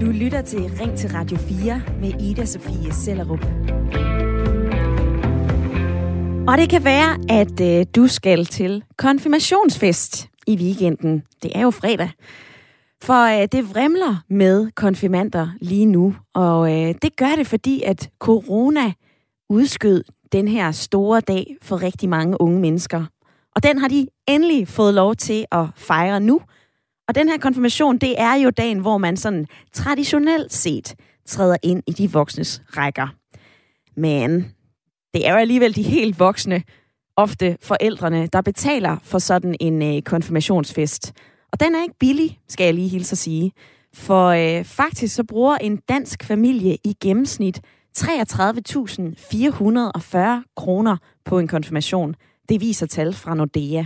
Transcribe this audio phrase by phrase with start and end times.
[0.00, 3.44] Du lytter til Ring til Radio 4 med Ida Sofie Sellerup.
[6.48, 11.22] Og det kan være, at øh, du skal til konfirmationsfest i weekenden.
[11.42, 12.10] Det er jo fredag.
[13.02, 18.10] For øh, det vrimler med konfirmander lige nu, og øh, det gør det, fordi at
[18.18, 18.92] corona
[19.48, 23.04] udskød den her store dag for rigtig mange unge mennesker.
[23.56, 26.40] Og den har de endelig fået lov til at fejre nu.
[27.10, 30.94] Og den her konfirmation, det er jo dagen, hvor man sådan traditionelt set
[31.26, 33.08] træder ind i de voksnes rækker.
[33.96, 34.54] Men
[35.14, 36.62] det er jo alligevel de helt voksne,
[37.16, 41.12] ofte forældrene, der betaler for sådan en øh, konfirmationsfest.
[41.52, 43.52] Og den er ikke billig, skal jeg lige hilse at sige.
[43.94, 47.60] For øh, faktisk så bruger en dansk familie i gennemsnit
[47.98, 48.06] 33.440
[50.56, 52.14] kroner på en konfirmation.
[52.48, 53.84] Det viser tal fra Nordea.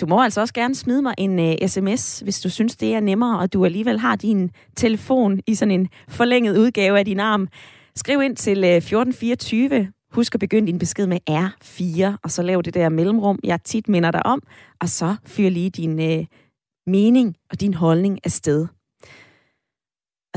[0.00, 2.94] Du må altså også gerne smide mig en øh, uh, sms, hvis du synes, det
[2.94, 7.20] er nemmere, og du alligevel har din telefon i sådan en forlænget udgave af din
[7.20, 7.48] arm.
[7.96, 9.92] Skriv ind til øh, uh, 1424.
[10.12, 13.88] Husk at begynde din besked med R4, og så lav det der mellemrum, jeg tit
[13.88, 14.42] minder dig om,
[14.80, 16.24] og så fyr lige din uh,
[16.86, 18.66] mening og din holdning afsted.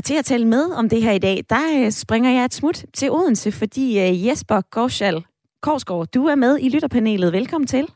[0.02, 2.54] Og til at tale med om det her i dag, der øh, springer jeg et
[2.54, 5.24] smut til Odense, fordi øh, Jesper Gorschal
[5.60, 7.32] Korsgaard, du er med i lytterpanelet.
[7.32, 7.88] Velkommen til.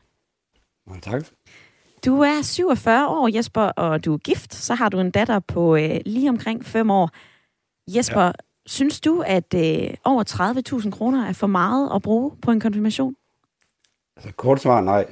[0.89, 1.25] Ja, tak.
[2.05, 4.53] Du er 47 år, Jesper, og du er gift.
[4.53, 7.09] Så har du en datter på øh, lige omkring 5 år.
[7.87, 8.31] Jesper, ja.
[8.65, 10.23] synes du, at øh, over
[10.81, 13.15] 30.000 kroner er for meget at bruge på en konfirmation?
[14.17, 15.05] Altså kort svar nej.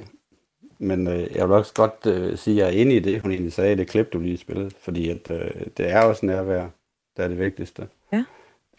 [0.78, 3.30] Men øh, jeg vil også godt øh, sige, at jeg er enig i det, hun
[3.30, 4.70] egentlig sagde i det klip, du lige spillede.
[4.80, 6.66] Fordi at, øh, det er også nærvær
[7.16, 7.88] der er det vigtigste.
[8.12, 8.24] Ja.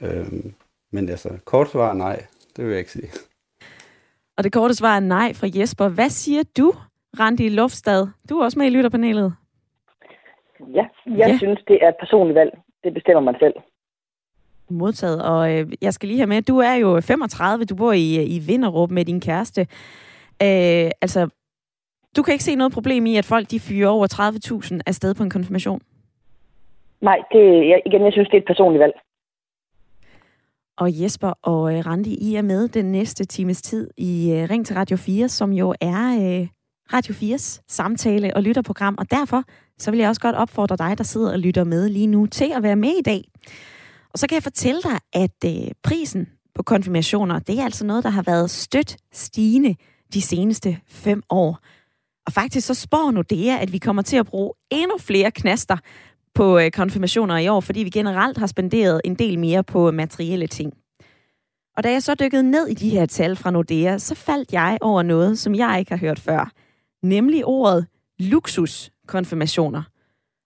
[0.01, 0.53] Øhm,
[0.91, 2.25] men altså, kort svar nej,
[2.55, 3.09] det vil jeg ikke sige.
[4.37, 5.87] Og det korte svar er nej fra Jesper.
[5.87, 6.73] Hvad siger du,
[7.19, 8.07] Randi Luftstad?
[8.29, 9.33] Du er også med i lytterpanelet.
[10.59, 11.37] Ja, jeg ja.
[11.37, 12.57] synes, det er et personligt valg.
[12.83, 13.53] Det bestemmer man selv.
[14.69, 15.23] Modtaget.
[15.23, 18.39] Og øh, jeg skal lige have med, du er jo 35, du bor i, i
[18.39, 19.61] Vinderup med din kæreste.
[20.41, 21.29] Øh, altså,
[22.15, 24.07] du kan ikke se noget problem i, at folk de fyrer over
[24.71, 25.81] 30.000 afsted på en konfirmation?
[27.01, 28.93] Nej, det, jeg, igen, jeg synes, det er et personligt valg.
[30.77, 34.65] Og Jesper og øh, Randi, I er med den næste times tid i øh, Ring
[34.65, 36.03] til Radio 4, som jo er
[36.41, 36.47] øh,
[36.93, 38.95] Radio 4's samtale- og lytterprogram.
[38.97, 39.43] Og derfor
[39.77, 42.51] så vil jeg også godt opfordre dig, der sidder og lytter med lige nu, til
[42.55, 43.21] at være med i dag.
[44.13, 48.03] Og så kan jeg fortælle dig, at øh, prisen på konfirmationer, det er altså noget,
[48.03, 49.75] der har været stødt stigende
[50.13, 51.59] de seneste fem år.
[52.25, 55.77] Og faktisk så spår nu det, at vi kommer til at bruge endnu flere knaster
[56.37, 60.47] på øh, konfirmationer i år, fordi vi generelt har spenderet en del mere på materielle
[60.47, 60.73] ting.
[61.77, 64.77] Og da jeg så dykkede ned i de her tal fra Nordea, så faldt jeg
[64.81, 66.51] over noget, som jeg ikke har hørt før.
[67.03, 67.88] Nemlig ordet
[68.19, 69.83] luksuskonfirmationer.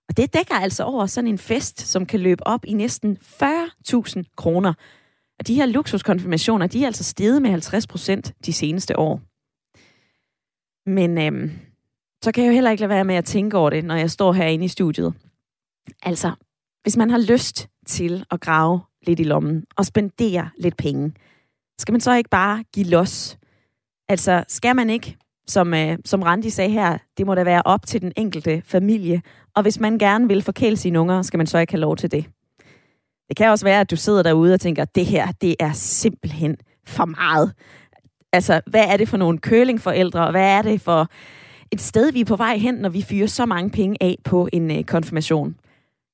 [0.10, 4.24] Og det dækker altså over sådan en fest, som kan løbe op i næsten 40.000
[4.38, 4.74] kroner.
[5.40, 9.22] Og de her luksuskonfirmationer, de er altså steget med 50 procent de seneste år.
[10.90, 11.52] Men øhm,
[12.24, 14.12] så kan jeg jo heller ikke lade være med at tænke over det, når jeg
[14.12, 15.14] står herinde i studiet.
[16.04, 16.32] Altså,
[16.84, 21.14] hvis man har lyst til at grave lidt i lommen og spendere lidt penge,
[21.80, 23.38] skal man så ikke bare give los?
[24.10, 25.18] Altså, skal man ikke,
[25.48, 29.22] som, øh, som Randi sagde her, det må da være op til den enkelte familie,
[29.56, 32.12] og hvis man gerne vil forkæle sine unger, skal man så ikke have lov til
[32.12, 32.26] det.
[33.30, 36.58] Det kan også være, at du sidder derude og tænker, det her, det er simpelthen
[36.88, 37.54] for meget.
[38.34, 41.08] Altså, hvad er det for nogle kølingforældre, og hvad er det for
[41.72, 44.50] et sted, vi er på vej hen, når vi fyrer så mange penge af på
[44.54, 45.56] en øh, konfirmation?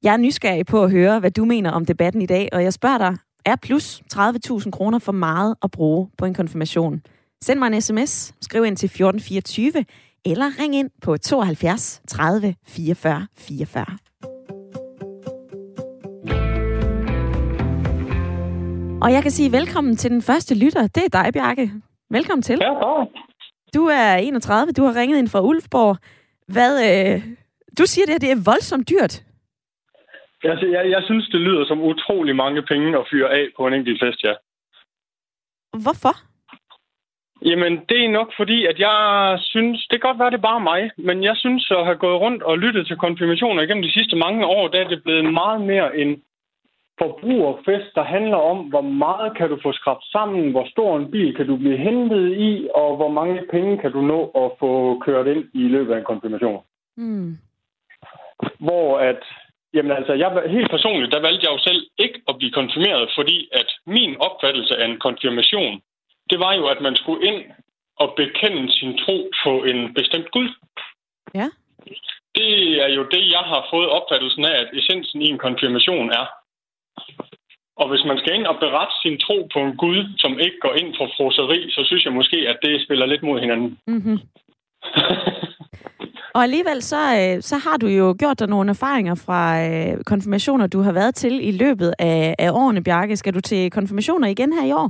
[0.03, 2.73] Jeg er nysgerrig på at høre, hvad du mener om debatten i dag, og jeg
[2.73, 7.01] spørger dig, er plus 30.000 kroner for meget at bruge på en konfirmation?
[7.43, 9.85] Send mig en sms, skriv ind til 1424,
[10.25, 13.85] eller ring ind på 72 30 44 44.
[19.01, 20.87] Og jeg kan sige velkommen til den første lytter.
[20.87, 21.71] Det er dig, Bjarke.
[22.09, 22.57] Velkommen til.
[22.61, 22.73] Ja.
[23.73, 25.97] Du er 31, du har ringet ind fra Ulfborg.
[26.47, 26.73] Hvad,
[27.13, 27.23] øh,
[27.79, 29.23] du siger det, at det er voldsomt dyrt.
[30.43, 33.73] Altså, jeg, jeg synes, det lyder som utrolig mange penge at fyre af på en
[33.73, 34.33] enkelt fest, ja.
[35.83, 36.15] Hvorfor?
[37.45, 40.59] Jamen, det er nok fordi, at jeg synes, det kan godt være, det er bare
[40.59, 44.15] mig, men jeg synes at have gået rundt og lyttet til konfirmationer igennem de sidste
[44.15, 46.23] mange år, der er det blevet meget mere en
[47.01, 51.35] forbrugerfest, der handler om, hvor meget kan du få skrabt sammen, hvor stor en bil
[51.35, 55.27] kan du blive hentet i, og hvor mange penge kan du nå at få kørt
[55.27, 56.63] ind i løbet af en konfirmation.
[56.97, 57.37] Mm.
[58.59, 59.23] Hvor at,
[59.77, 63.37] jamen altså, jeg, helt personligt, der valgte jeg jo selv ikke at blive konfirmeret, fordi
[63.51, 65.73] at min opfattelse af en konfirmation,
[66.29, 67.41] det var jo, at man skulle ind
[68.03, 70.49] og bekende sin tro på en bestemt Gud.
[71.39, 71.47] Ja.
[72.37, 72.51] Det
[72.85, 76.25] er jo det, jeg har fået opfattelsen af, at essensen i en konfirmation er.
[77.81, 80.73] Og hvis man skal ind og berette sin tro på en Gud, som ikke går
[80.81, 83.79] ind for froseri, så synes jeg måske, at det spiller lidt mod hinanden.
[83.87, 84.17] Mm-hmm.
[86.35, 90.67] Og alligevel så, øh, så har du jo gjort dig nogle erfaringer fra øh, konfirmationer,
[90.67, 93.15] du har været til i løbet af, af årene, Bjarke.
[93.17, 94.89] Skal du til konfirmationer igen her i år?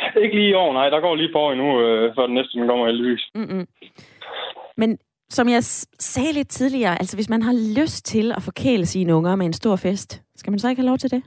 [0.24, 0.88] Ikke lige i år, nej.
[0.90, 3.22] Der går lige på år endnu, øh, før den næste den kommer heldigvis.
[3.34, 3.66] Mm-mm.
[4.76, 4.98] Men
[5.28, 5.62] som jeg
[5.98, 9.52] sagde lidt tidligere, altså hvis man har lyst til at forkæle sine unger med en
[9.52, 11.22] stor fest, skal man så ikke have lov til det?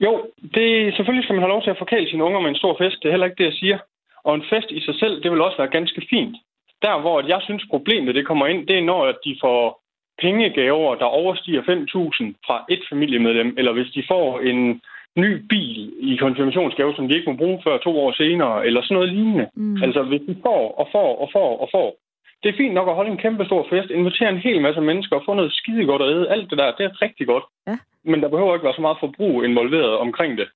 [0.00, 0.12] Jo,
[0.54, 2.96] det, selvfølgelig skal man have lov til at forkæle sine unger med en stor fest.
[3.00, 3.78] Det er heller ikke det, jeg siger.
[4.24, 6.36] Og en fest i sig selv, det vil også være ganske fint.
[6.82, 9.82] Der, hvor jeg synes, problemet det kommer ind, det er, når de får
[10.22, 14.80] pengegaver, der overstiger 5.000 fra et familiemedlem, eller hvis de får en
[15.16, 18.94] ny bil i konfirmationsgave, som de ikke må bruge før to år senere, eller sådan
[18.94, 19.46] noget lignende.
[19.54, 19.82] Mm.
[19.82, 21.90] Altså, hvis de får og får og får og får.
[22.42, 25.16] Det er fint nok at holde en kæmpe stor fest, invitere en hel masse mennesker
[25.16, 26.30] og få noget skide godt at æde.
[26.30, 27.44] Alt det der, det er rigtig godt.
[27.66, 27.76] Ja.
[28.04, 30.48] Men der behøver ikke være så meget forbrug involveret omkring det.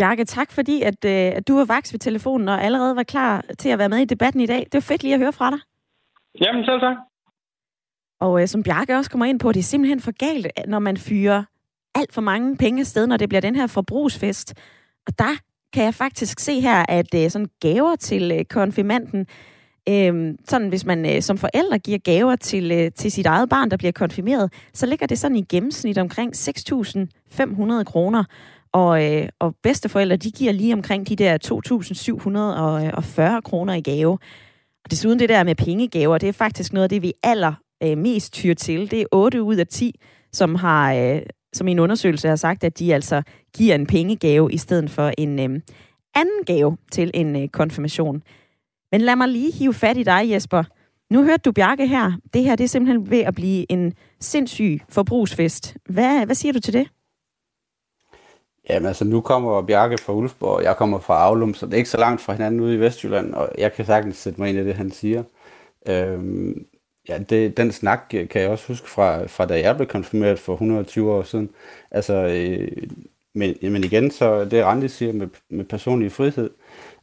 [0.00, 3.44] Bjarke, tak fordi, at, øh, at du var vaks ved telefonen og allerede var klar
[3.58, 4.58] til at være med i debatten i dag.
[4.58, 5.58] Det var fedt lige at høre fra dig.
[6.40, 6.96] Jamen, selv tak.
[8.20, 10.96] Og øh, som Bjarke også kommer ind på, det er simpelthen for galt, når man
[10.96, 11.42] fyrer
[11.94, 14.54] alt for mange penge sted, når det bliver den her forbrugsfest.
[15.06, 15.34] Og der
[15.72, 19.26] kan jeg faktisk se her, at øh, sådan gaver til øh, konfirmanden,
[19.88, 23.70] øh, sådan hvis man øh, som forældre giver gaver til, øh, til sit eget barn,
[23.70, 28.24] der bliver konfirmeret, så ligger det sådan i gennemsnit omkring 6.500 kroner.
[28.72, 31.38] Og, øh, og bedsteforældre, de giver lige omkring de der
[33.20, 34.18] 2.740 øh, kroner i gave.
[34.84, 37.52] Og desuden det der med pengegaver, det er faktisk noget af det, vi aller
[37.82, 38.90] øh, mest tyr til.
[38.90, 40.00] Det er 8 ud af 10,
[40.32, 41.22] som har, øh,
[41.52, 43.22] som i en undersøgelse har sagt, at de altså
[43.56, 45.60] giver en pengegave i stedet for en øh,
[46.14, 48.22] anden gave til en øh, konfirmation.
[48.92, 50.64] Men lad mig lige hive fat i dig, Jesper.
[51.10, 52.12] Nu hørte du Bjarke her.
[52.34, 55.76] Det her det er simpelthen ved at blive en sindssyg forbrugsfest.
[55.88, 56.88] Hvad, hvad siger du til det?
[58.70, 61.78] Jamen altså, nu kommer Bjarke fra Ulfborg, og jeg kommer fra Aulum, så det er
[61.78, 64.58] ikke så langt fra hinanden ude i Vestjylland, og jeg kan sagtens sætte mig ind
[64.58, 65.22] i det, han siger.
[65.88, 66.66] Øhm,
[67.08, 70.52] ja, det, den snak kan jeg også huske fra, fra da jeg blev konfirmeret for
[70.52, 71.50] 120 år siden.
[71.90, 72.68] Altså, øh,
[73.34, 76.50] men, men igen, så det Randi siger med, med personlig frihed,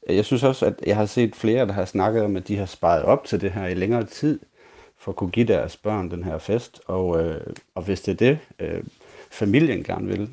[0.09, 2.65] jeg synes også, at jeg har set flere, der har snakket om, at de har
[2.65, 4.39] sparet op til det her i længere tid,
[4.97, 6.81] for at kunne give deres børn den her fest.
[6.85, 7.41] Og, øh,
[7.75, 8.83] og hvis det er det, øh,
[9.31, 10.29] familien gerne vil,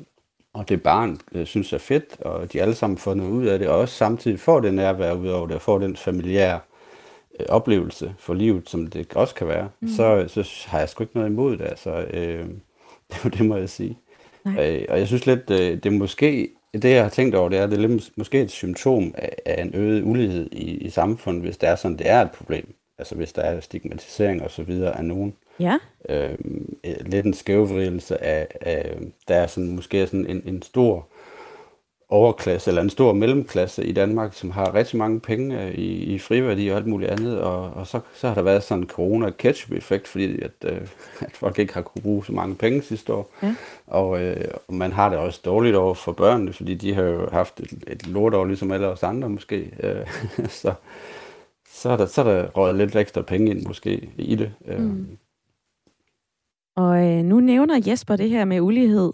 [0.55, 3.59] og det barn øh, synes er fedt, og de alle sammen får noget ud af
[3.59, 6.59] det, og også samtidig får det nærvær ud over det, og får den familiære
[7.39, 9.87] øh, oplevelse for livet, som det også kan være, mm.
[9.87, 11.65] så, så har jeg sgu ikke noget imod det.
[11.65, 12.45] Altså, øh,
[13.11, 13.97] det, det må jeg sige.
[14.45, 17.59] Øh, og jeg synes lidt, øh, det er måske, det jeg har tænkt over, det
[17.59, 21.43] er, det er lidt, måske et symptom af, af en øget ulighed i, i samfundet,
[21.43, 22.75] hvis det er sådan, det er et problem.
[22.97, 25.33] Altså hvis der er stigmatisering og så videre af nogen.
[25.59, 25.77] Ja.
[26.09, 26.37] Øh,
[27.05, 28.97] lidt en skævvridelse af, af,
[29.27, 31.07] der er sådan, måske sådan en, en stor
[32.09, 36.19] overklasse eller en stor mellemklasse i Danmark, som har rigtig mange penge øh, i, i
[36.19, 40.07] friværdi og alt muligt andet, og, og så, så har der været sådan en corona-ketchup-effekt,
[40.07, 40.81] fordi at, øh,
[41.27, 43.55] at folk ikke har kunne bruge så mange penge sidste år, Ja.
[43.87, 47.29] og, øh, og man har det også dårligt over for børnene, fordi de har jo
[47.31, 50.05] haft et, et lortår, ligesom alle os andre måske, øh,
[50.61, 50.73] så,
[51.69, 54.51] så, er der, så er der røget lidt ekstra penge ind måske i det.
[54.67, 54.79] Øh.
[54.81, 55.17] Mm.
[56.75, 59.11] Og øh, nu nævner Jesper det her med ulighed.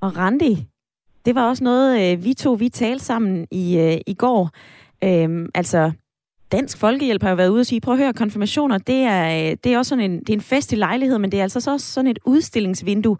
[0.00, 0.66] Og Randi,
[1.24, 4.50] det var også noget, øh, vi to vi talte sammen i, øh, i går.
[5.04, 5.92] Øh, altså,
[6.52, 9.56] Dansk Folkehjælp har jo været ude og sige, prøv at høre, konfirmationer, det er, øh,
[9.64, 11.70] det er også sådan en, det er en fest i lejlighed, men det er altså
[11.70, 13.16] også sådan et udstillingsvindue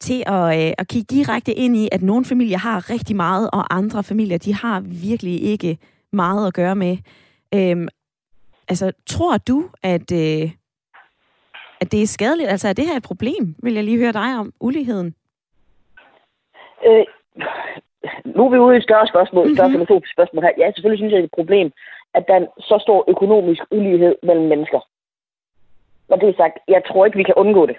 [0.00, 3.76] til at, øh, at kigge direkte ind i, at nogle familier har rigtig meget, og
[3.76, 5.78] andre familier, de har virkelig ikke
[6.12, 6.96] meget at gøre med.
[7.54, 7.88] Øhm,
[8.68, 10.50] altså, tror du, at, øh,
[11.82, 12.50] at det er skadeligt?
[12.54, 13.44] Altså, er det her et problem?
[13.62, 15.14] Vil jeg lige høre dig om uligheden?
[16.88, 17.04] Øh,
[18.36, 19.56] nu er vi ude i et større spørgsmål, mm-hmm.
[19.56, 20.54] større filosofisk spørgsmål her.
[20.58, 21.66] Ja, selvfølgelig synes jeg, det er et problem,
[22.14, 24.80] at der er så stor økonomisk ulighed mellem mennesker.
[26.12, 27.76] Og det er sagt, jeg tror ikke, vi kan undgå det.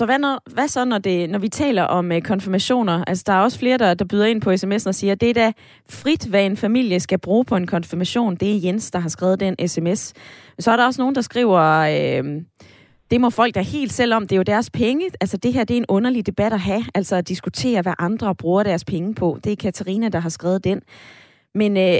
[0.00, 3.04] Så hvad, når, hvad så, når, det, når vi taler om øh, konfirmationer?
[3.04, 5.30] Altså, der er også flere, der, der byder ind på sms'en og siger, at det
[5.30, 5.52] er da
[5.90, 8.36] frit, hvad en familie skal bruge på en konfirmation.
[8.36, 10.12] Det er Jens, der har skrevet den sms.
[10.58, 12.42] Så er der også nogen, der skriver, øh,
[13.10, 14.22] det må folk da helt selv om.
[14.22, 15.10] Det er jo deres penge.
[15.20, 16.84] Altså, det her det er en underlig debat at have.
[16.94, 19.38] Altså, at diskutere, hvad andre bruger deres penge på.
[19.44, 20.82] Det er Katarina, der har skrevet den.
[21.54, 21.98] Men øh,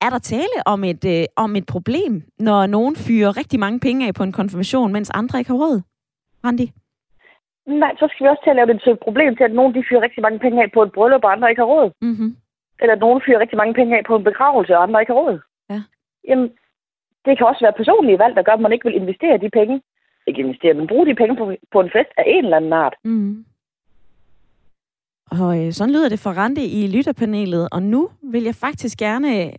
[0.00, 4.06] er der tale om et, øh, om et problem, når nogen fyrer rigtig mange penge
[4.06, 5.80] af på en konfirmation, mens andre ikke har råd?
[6.44, 6.72] Randi?
[7.66, 9.74] Nej, så skal vi også til at lave det til et problem til, at nogen
[9.74, 11.90] de fyrer rigtig mange penge af på et bryllup, og andre ikke har råd.
[12.00, 12.36] Mm-hmm.
[12.80, 15.20] Eller at nogen fyrer rigtig mange penge af på en begravelse, og andre ikke har
[15.20, 15.38] råd.
[15.70, 15.82] Ja.
[16.28, 16.48] Jamen,
[17.24, 19.82] det kan også være personlige valg, der gør, at man ikke vil investere de penge.
[20.26, 22.94] Ikke investere, men bruge de penge på, på en fest af en eller anden art.
[23.04, 23.44] Mm.
[25.30, 27.68] Og øh, sådan lyder det for Randi i lytterpanelet.
[27.72, 29.52] Og nu vil jeg faktisk gerne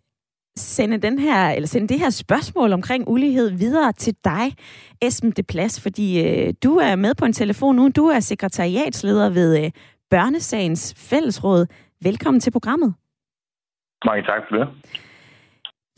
[0.57, 4.55] sende, den her, eller sende det her spørgsmål omkring ulighed videre til dig,
[5.01, 7.89] Esben de Plads, fordi øh, du er med på en telefon nu.
[7.89, 9.71] Du er sekretariatsleder ved øh,
[10.09, 11.65] Børnesagens Fællesråd.
[12.01, 12.93] Velkommen til programmet.
[14.05, 14.67] Mange tak for det.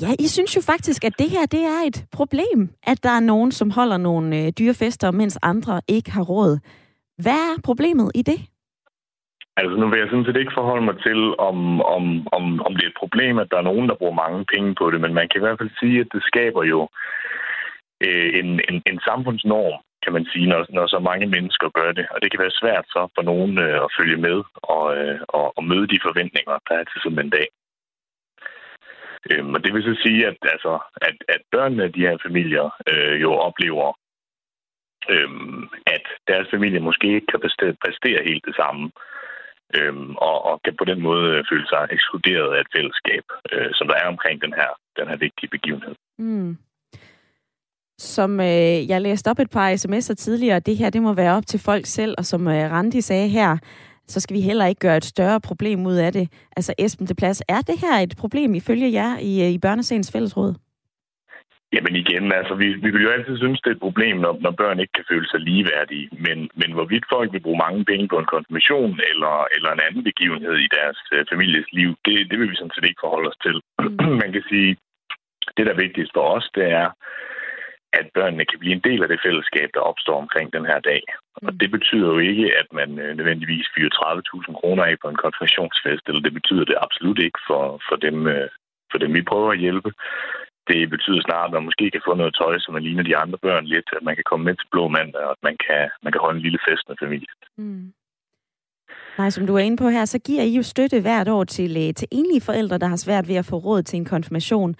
[0.01, 3.19] Ja, I synes jo faktisk, at det her det er et problem, at der er
[3.19, 6.59] nogen, som holder nogle øh, dyrefester, mens andre ikke har råd.
[7.17, 8.41] Hvad er problemet i det?
[9.59, 12.03] Altså nu vil jeg sådan set ikke forholde mig til, om, om,
[12.37, 14.85] om, om det er et problem, at der er nogen, der bruger mange penge på
[14.91, 16.79] det, men man kan i hvert fald sige, at det skaber jo
[18.05, 22.05] øh, en, en, en samfundsnorm, kan man sige, når, når så mange mennesker gør det.
[22.13, 24.37] Og det kan være svært så for nogen øh, at følge med
[24.73, 27.47] og, øh, og, og møde de forventninger, der er til sådan en dag.
[29.31, 30.73] Øhm, og det vil så sige, at, altså,
[31.07, 33.87] at, at børnene af de her familier øh, jo oplever,
[35.13, 35.29] øh,
[35.95, 38.91] at deres familie måske ikke kan præstere, præstere helt det samme
[39.77, 43.23] øhm, og, og kan på den måde øh, føle sig ekskluderet af et fællesskab,
[43.53, 45.95] øh, som der er omkring den her, den her vigtige begivenhed.
[46.17, 46.57] Mm.
[47.97, 51.45] Som øh, jeg læste op et par sms'er tidligere, det her det må være op
[51.45, 53.57] til folk selv, og som øh, Randi sagde her,
[54.07, 56.29] så skal vi heller ikke gøre et større problem ud af det.
[56.57, 60.11] Altså Esben de Plads, er det her et problem ifølge jer i, øh, i Børnesagens
[60.11, 60.53] Fællesråd?
[61.73, 64.51] Jamen igen, altså vi, vi vil jo altid synes, det er et problem, når, når
[64.51, 66.09] børn ikke kan føle sig ligeværdige.
[66.25, 70.03] Men, men hvorvidt folk vil bruge mange penge på en konfirmation eller, eller en anden
[70.09, 73.41] begivenhed i deres uh, families liv, det, det vil vi sådan set ikke forholde os
[73.45, 73.55] til.
[73.79, 74.17] Mm.
[74.23, 74.71] Man kan sige,
[75.55, 76.88] det der er vigtigst for os, det er,
[77.99, 81.03] at børnene kan blive en del af det fællesskab, der opstår omkring den her dag.
[81.41, 81.47] Mm.
[81.47, 83.93] Og det betyder jo ikke, at man uh, nødvendigvis fyrer
[84.47, 88.17] 30.000 kroner af på en konfirmationsfest, eller det betyder det absolut ikke for, for, dem,
[88.35, 88.47] uh,
[88.91, 89.91] for dem, vi prøver at hjælpe
[90.69, 93.38] det betyder snart, at man måske kan få noget tøj, som man ligner de andre
[93.45, 96.11] børn lidt, at man kan komme med til Blå Mandag, og at man kan, man
[96.11, 97.38] kan holde en lille fest med familien.
[97.57, 97.93] Mm.
[99.17, 101.71] Nej, som du er inde på her, så giver I jo støtte hvert år til,
[101.83, 104.75] øh, til enlige forældre, der har svært ved at få råd til en konfirmation.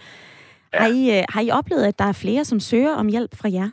[0.74, 0.80] Ja.
[0.80, 3.50] Har, I, øh, har I oplevet, at der er flere, som søger om hjælp fra
[3.58, 3.70] jer?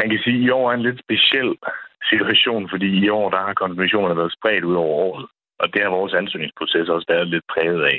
[0.00, 1.52] Man kan sige, at i år er en lidt speciel
[2.12, 5.26] situation, fordi i år der har konfirmationerne været spredt ud over året.
[5.62, 7.98] Og det har vores ansøgningsproces også været lidt præget af.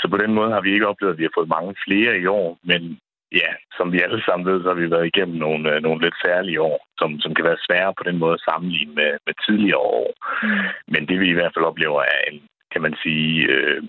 [0.00, 2.26] Så på den måde har vi ikke oplevet, at vi har fået mange flere i
[2.26, 2.98] år, men
[3.40, 6.16] ja, som vi alle sammen ved, så har vi været igennem nogle, øh, nogle lidt
[6.24, 9.84] særlige år, som, som kan være svære på den måde at sammenligne med, med tidligere
[9.98, 10.08] år.
[10.42, 10.68] Mm.
[10.92, 13.82] Men det vi i hvert fald oplever er en, kan man sige, øh,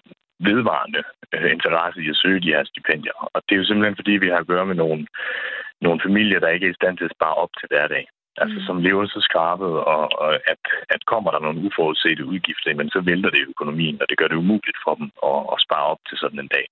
[0.50, 1.02] vedvarende
[1.34, 3.18] øh, interesse i at søge de her stipendier.
[3.34, 5.08] Og det er jo simpelthen fordi, vi har at gøre med nogle,
[5.82, 8.06] nogle familier, der ikke er i stand til at spare op til hverdag.
[8.42, 8.66] Altså mm.
[8.68, 13.00] som lever så skrabet, og, og at, at kommer der nogle uforudsete udgifter, men så
[13.02, 16.18] vælter det økonomien, og det gør det umuligt for dem at, at spare op til
[16.18, 16.66] sådan en dag.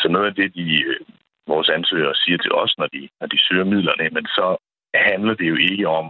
[0.00, 1.00] Så noget af det, de, øh,
[1.46, 4.46] vores ansøgere siger til os, når de, når de søger midlerne, men så
[4.94, 6.06] handler det jo ikke om,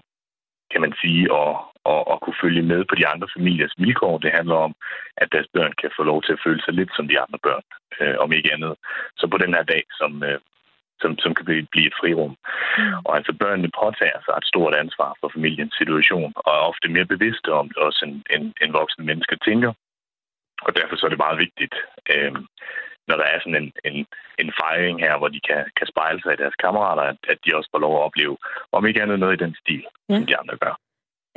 [0.73, 1.53] kan man sige, at,
[1.93, 4.19] at, at kunne følge med på de andre familiers vilkår.
[4.19, 4.73] Det handler om,
[5.17, 7.65] at deres børn kan få lov til at føle sig lidt som de andre børn,
[8.01, 8.75] øh, om ikke andet.
[9.19, 10.39] Så på den her dag, som, øh,
[11.01, 12.35] som, som kan blive, et frirum.
[12.79, 12.93] Mm.
[13.07, 17.13] Og altså børnene påtager sig et stort ansvar for familiens situation, og er ofte mere
[17.15, 19.73] bevidste om det også, end, end, end voksne mennesker tænker.
[20.67, 21.75] Og derfor så er det meget vigtigt,
[22.13, 22.33] øh,
[23.09, 23.97] når der er sådan en, en,
[24.43, 27.57] en fejring her, hvor de kan, kan spejle sig i deres kammerater, at, at de
[27.57, 28.37] også får lov at opleve,
[28.73, 30.15] om ikke andet noget i den stil, ja.
[30.17, 30.75] som de andre gør.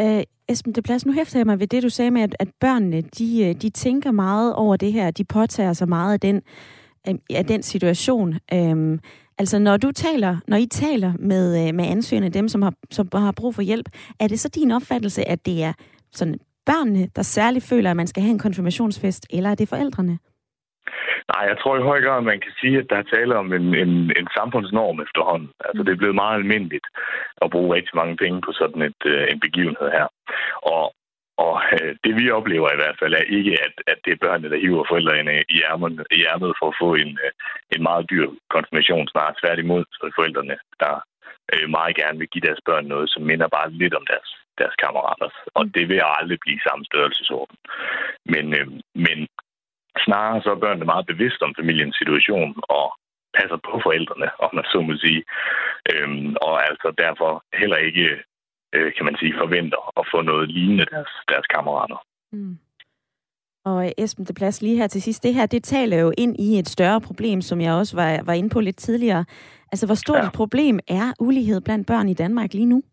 [0.01, 2.47] Øh, Esben, det plads, nu hæfter jeg mig ved det, du sagde med, at, at
[2.59, 6.41] børnene, de, øh, de tænker meget over det her, de påtager sig meget af den,
[7.07, 8.33] øh, af den situation.
[8.53, 8.99] Øhm,
[9.37, 13.07] altså, når du taler, når I taler med, øh, med ansøgerne, dem, som har, som
[13.13, 15.73] har brug for hjælp, er det så din opfattelse, at det er
[16.11, 20.19] sådan børnene, der særligt føler, at man skal have en konfirmationsfest, eller er det forældrene?
[21.31, 23.67] Nej, jeg tror i høj grad, man kan sige, at der er tale om en,
[23.83, 25.49] en, en samfundsnorm efterhånden.
[25.65, 25.85] Altså, mm.
[25.85, 26.87] det er blevet meget almindeligt
[27.43, 30.07] at bruge rigtig mange penge på sådan et, uh, en begivenhed her.
[30.73, 30.83] Og,
[31.43, 34.51] og øh, det vi oplever i hvert fald er ikke, at, at det er børnene,
[34.51, 37.31] der hiver forældrene i ærmet, i ærmet for at få en, øh,
[37.75, 39.07] en meget dyr konfirmation.
[39.07, 40.93] Snart tværtimod, så forældrene, der
[41.53, 44.75] øh, meget gerne vil give deres børn noget, som minder bare lidt om deres, deres
[44.83, 45.29] kammerater.
[45.57, 47.57] Og det vil aldrig blive samme størrelsesorden.
[48.33, 48.67] Men, øh,
[49.05, 49.17] men
[50.05, 52.87] Snarere så er børnene meget bevidst om familiens situation og
[53.37, 55.23] passer på forældrene, om man så må sige.
[55.91, 57.31] Øhm, og altså derfor
[57.61, 58.05] heller ikke,
[58.73, 61.99] øh, kan man sige, forventer at få noget lignende deres, deres kammerater.
[62.31, 62.57] Mm.
[63.65, 65.23] Og Esben, det plads lige her til sidst.
[65.23, 68.33] Det her, det taler jo ind i et større problem, som jeg også var, var
[68.33, 69.25] inde på lidt tidligere.
[69.71, 70.27] Altså, hvor stort ja.
[70.27, 72.83] et problem er ulighed blandt børn i Danmark lige nu?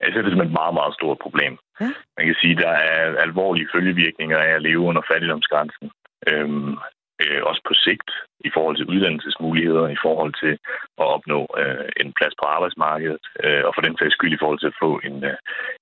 [0.00, 1.52] Jeg ser det som et meget, meget stort problem.
[1.80, 1.90] Ja.
[2.16, 5.90] Man kan sige, at der er alvorlige følgevirkninger af at leve under fattigdomsgrænsen.
[6.30, 6.74] Øhm,
[7.22, 8.10] øh, også på sigt
[8.48, 10.54] i forhold til uddannelsesmuligheder, i forhold til
[11.02, 14.58] at opnå øh, en plads på arbejdsmarkedet, øh, og for den sags skyld i forhold
[14.60, 15.38] til at få en, øh,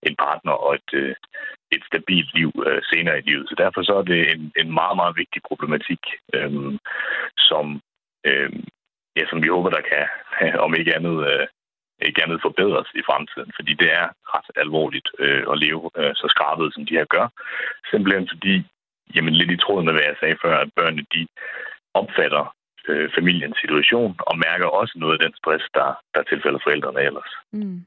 [0.08, 1.14] en partner og et, øh,
[1.74, 3.48] et stabilt liv øh, senere i livet.
[3.48, 6.02] Så derfor så er det en, en meget, meget vigtig problematik,
[6.34, 6.52] øh,
[7.48, 7.64] som,
[8.28, 8.52] øh,
[9.16, 10.06] ja, som vi håber, der kan,
[10.64, 11.46] om ikke andet, øh,
[12.08, 16.26] ikke andet forbedres i fremtiden, fordi det er ret alvorligt øh, at leve øh, så
[16.34, 17.26] skrabet, som de her gør.
[17.90, 18.54] Simpelthen fordi,
[19.14, 21.26] jamen lidt i tråd med, hvad jeg sagde før, at børnene de
[21.94, 22.44] opfatter
[22.88, 27.32] øh, familiens situation og mærker også noget af den stress, der, der tilfælder forældrene ellers.
[27.52, 27.80] Mm.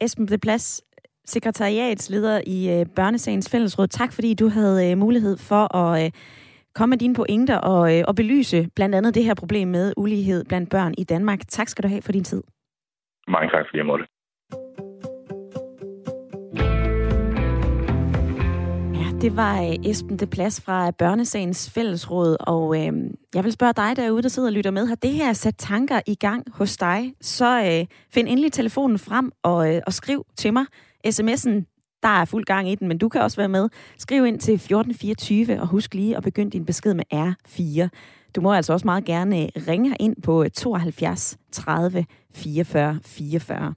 [0.00, 0.82] Esben det Plads,
[1.24, 3.86] sekretariatsleder i øh, Børnesagens Fællesråd.
[3.86, 6.10] Tak fordi du havde øh, mulighed for at øh,
[6.74, 10.44] komme med dine pointer og, øh, og belyse blandt andet det her problem med ulighed
[10.44, 11.40] blandt børn i Danmark.
[11.48, 12.42] Tak skal du have for din tid.
[13.28, 14.04] Mange tak, fordi jeg måtte.
[19.24, 22.92] Det var øh, Esben De Plads fra Børnesagens Fællesråd, og øh,
[23.34, 24.86] jeg vil spørge dig derude, der sidder og lytter med.
[24.86, 27.14] Har det her sat tanker i gang hos dig?
[27.20, 30.64] Så øh, find endelig telefonen frem og, øh, og skriv til mig.
[31.06, 31.50] SMS'en,
[32.02, 33.68] der er fuld gang i den, men du kan også være med.
[33.98, 37.88] Skriv ind til 1424, og husk lige at begynde din besked med R4.
[38.36, 43.74] Du må altså også meget gerne øh, ringe ind på 72 30 44 44.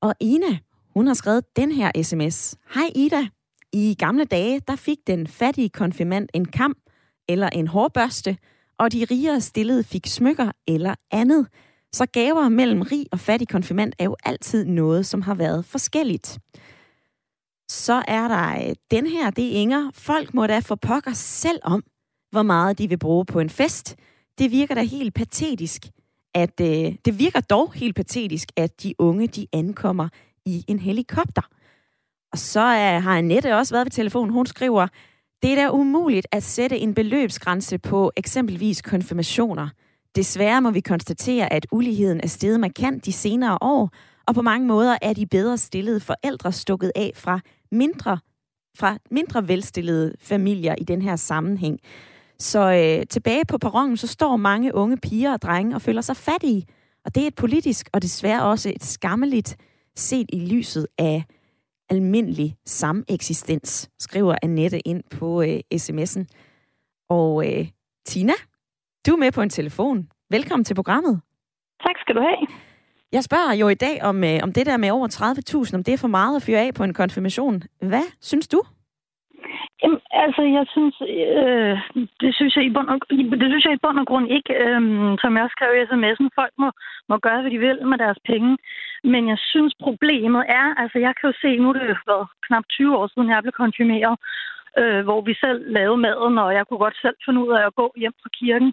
[0.00, 0.58] Og Ina,
[0.94, 2.56] hun har skrevet den her sms.
[2.74, 3.26] Hej Ida.
[3.72, 6.76] I gamle dage, der fik den fattige konfirmand en kam
[7.28, 8.36] eller en hårbørste,
[8.78, 11.46] og de rigere stillede fik smykker eller andet.
[11.92, 16.38] Så gaver mellem rig og fattig konfirmand er jo altid noget, som har været forskelligt.
[17.68, 19.90] Så er der øh, den her, det er Inger.
[19.94, 21.84] Folk må da få pokker selv om,
[22.30, 23.96] hvor meget de vil bruge på en fest.
[24.38, 25.82] Det virker da helt patetisk,
[26.34, 30.08] at øh, det virker dog helt patetisk, at de unge de ankommer
[30.46, 31.42] i en helikopter.
[32.36, 34.32] Og så er, har Annette også været ved telefonen.
[34.32, 34.86] Hun skriver,
[35.42, 39.68] det er da umuligt at sætte en beløbsgrænse på eksempelvis konfirmationer.
[40.16, 43.90] Desværre må vi konstatere, at uligheden er steget markant de senere år,
[44.26, 47.40] og på mange måder er de bedre stillede forældre stukket af fra
[47.72, 48.18] mindre,
[48.78, 51.78] fra mindre velstillede familier i den her sammenhæng.
[52.38, 56.16] Så øh, tilbage på perronen, så står mange unge piger og drenge og føler sig
[56.16, 56.66] fattige.
[57.04, 59.56] Og det er et politisk og desværre også et skammeligt
[59.94, 61.24] set i lyset af
[61.90, 66.24] almindelig sameksistens, skriver Annette ind på øh, sms'en.
[67.08, 67.66] Og øh,
[68.04, 68.32] Tina,
[69.06, 70.08] du er med på en telefon.
[70.30, 71.20] Velkommen til programmet.
[71.82, 72.46] Tak skal du have.
[73.12, 75.94] Jeg spørger jo i dag om, øh, om det der med over 30.000, om det
[75.94, 77.62] er for meget at fyre af på en konfirmation.
[77.90, 78.62] Hvad synes du?
[79.82, 81.74] Jamen, altså, jeg synes, øh,
[82.22, 82.98] det synes jeg i bund og,
[83.42, 84.80] det synes jeg i bund og grund ikke, øh,
[85.22, 86.68] som jeg også skrev i sms'en, folk må,
[87.10, 88.50] må gøre, hvad de vil med deres penge.
[89.12, 92.64] Men jeg synes, problemet er, altså jeg kan jo se, nu er det været knap
[92.70, 94.16] 20 år siden, jeg blev konfirmeret,
[94.80, 97.74] øh, hvor vi selv lavede maden, og jeg kunne godt selv finde ud af at
[97.74, 98.72] gå hjem fra kirken.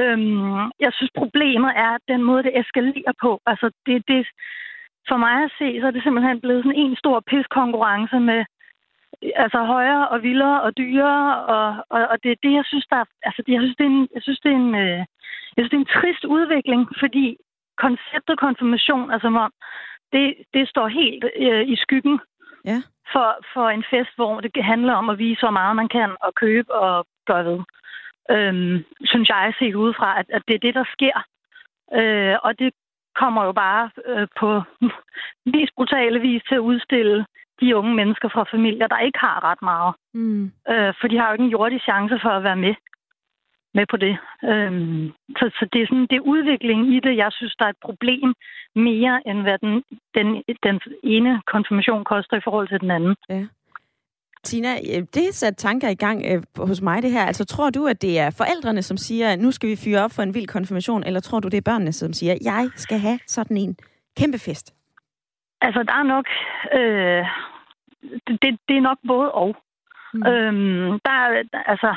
[0.00, 3.40] Øhm, jeg synes, problemet er den måde, det eskalerer på.
[3.46, 4.26] Altså, det, det,
[5.08, 8.44] for mig at se, så er det simpelthen blevet sådan en stor piskonkurrence med,
[9.44, 13.04] altså højere og vildere og dyrere, og, og, og det er det, jeg synes, der
[13.22, 14.98] altså det, jeg synes, det er en, jeg synes, det er en, øh,
[15.54, 17.36] jeg synes, det er en trist udvikling, fordi
[17.86, 19.52] konceptet konfirmation, altså om,
[20.12, 22.20] det, det står helt øh, i skyggen
[22.64, 22.78] ja.
[23.12, 26.34] for, for en fest, hvor det handler om at vise, hvor meget man kan og
[26.34, 27.60] købe og gøre ved.
[28.30, 31.16] Øhm, synes jeg set udefra, at, at det er det, der sker.
[32.00, 32.72] Øh, og det
[33.14, 34.62] kommer jo bare øh, på
[35.54, 37.26] mest brutale vis til at udstille
[37.60, 39.94] de unge mennesker fra familier, der ikke har ret meget.
[40.14, 40.44] Mm.
[40.70, 42.74] Øh, for de har jo ikke en jordig chance for at være med
[43.74, 44.14] med på det.
[44.50, 47.70] Øhm, så, så det er sådan det er udvikling i det, jeg synes, der er
[47.70, 48.34] et problem
[48.74, 49.74] mere, end hvad den,
[50.14, 50.28] den,
[50.62, 53.14] den ene konfirmation koster i forhold til den anden.
[53.28, 53.46] Ja.
[54.44, 57.24] Tina, øh, det er sat tanker i gang øh, hos mig det her.
[57.24, 60.22] Altså tror du, at det er forældrene, som siger, nu skal vi fyre op for
[60.22, 63.56] en vild konfirmation, eller tror du, det er børnene, som siger, jeg skal have sådan
[63.56, 63.76] en
[64.16, 64.74] kæmpe fest?
[65.60, 66.26] Altså, der er nok...
[66.78, 67.24] Øh,
[68.26, 69.56] det, det er nok både og.
[70.14, 70.26] Mm.
[70.26, 71.94] Øhm, der er, altså,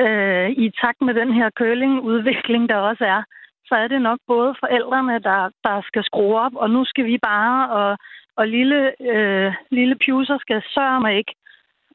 [0.00, 3.22] øh, i takt med den her curling-udvikling, der også er,
[3.66, 7.18] så er det nok både forældrene, der, der skal skrue op, og nu skal vi
[7.18, 7.98] bare, og,
[8.36, 11.34] og lille, øh, lille Puser skal sørge mig ikke.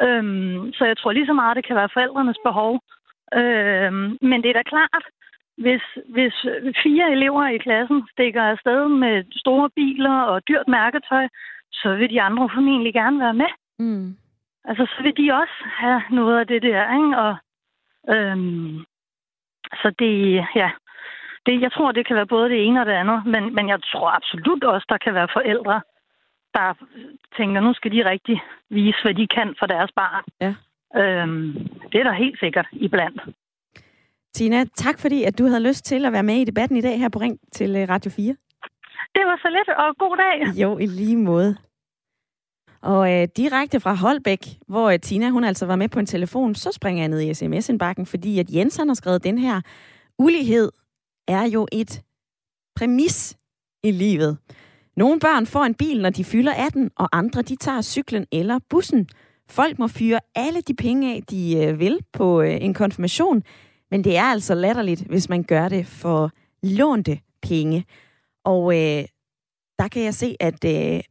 [0.01, 2.73] Øhm, så jeg tror lige så meget, det kan være forældrenes behov.
[3.33, 5.05] Øhm, men det er da klart,
[5.57, 5.83] hvis,
[6.15, 6.35] hvis
[6.83, 11.27] fire elever i klassen stikker afsted med store biler og dyrt mærketøj,
[11.71, 13.51] så vil de andre formentlig gerne være med.
[13.79, 14.15] Mm.
[14.65, 17.17] Altså, så vil de også have noget af det der, ikke?
[17.17, 17.35] Og,
[18.09, 18.85] øhm,
[19.81, 20.13] så det,
[20.55, 20.69] ja,
[21.45, 23.79] det, jeg tror, det kan være både det ene og det andet, men, men jeg
[23.91, 25.81] tror absolut også, der kan være forældre,
[26.53, 26.73] der
[27.37, 30.23] tænker, nu skal de rigtig vise, hvad de kan for deres barn.
[30.41, 30.53] Ja.
[31.01, 31.53] Øhm,
[31.91, 33.21] det er der helt sikkert iblandt.
[34.33, 36.99] Tina, tak fordi, at du havde lyst til at være med i debatten i dag
[36.99, 38.35] her på Ring til øh, Radio 4.
[39.15, 40.61] Det var så lidt, og god dag.
[40.63, 41.57] Jo, i lige måde.
[42.81, 46.55] Og øh, direkte fra Holbæk, hvor øh, Tina hun altså var med på en telefon,
[46.55, 49.61] så springer jeg ned i sms-indbakken, fordi at Jensen har skrevet, den her
[50.19, 50.71] ulighed
[51.27, 52.01] er jo et
[52.75, 53.37] præmis
[53.83, 54.37] i livet.
[54.97, 58.59] Nogle børn får en bil, når de fylder 18, og andre de tager cyklen eller
[58.69, 59.07] bussen.
[59.49, 63.43] Folk må fyre alle de penge af, de øh, vil på øh, en konfirmation,
[63.91, 66.31] men det er altså latterligt, hvis man gør det for
[66.63, 67.85] lånte penge.
[68.45, 69.03] Og øh,
[69.79, 71.01] der kan jeg se, at øh,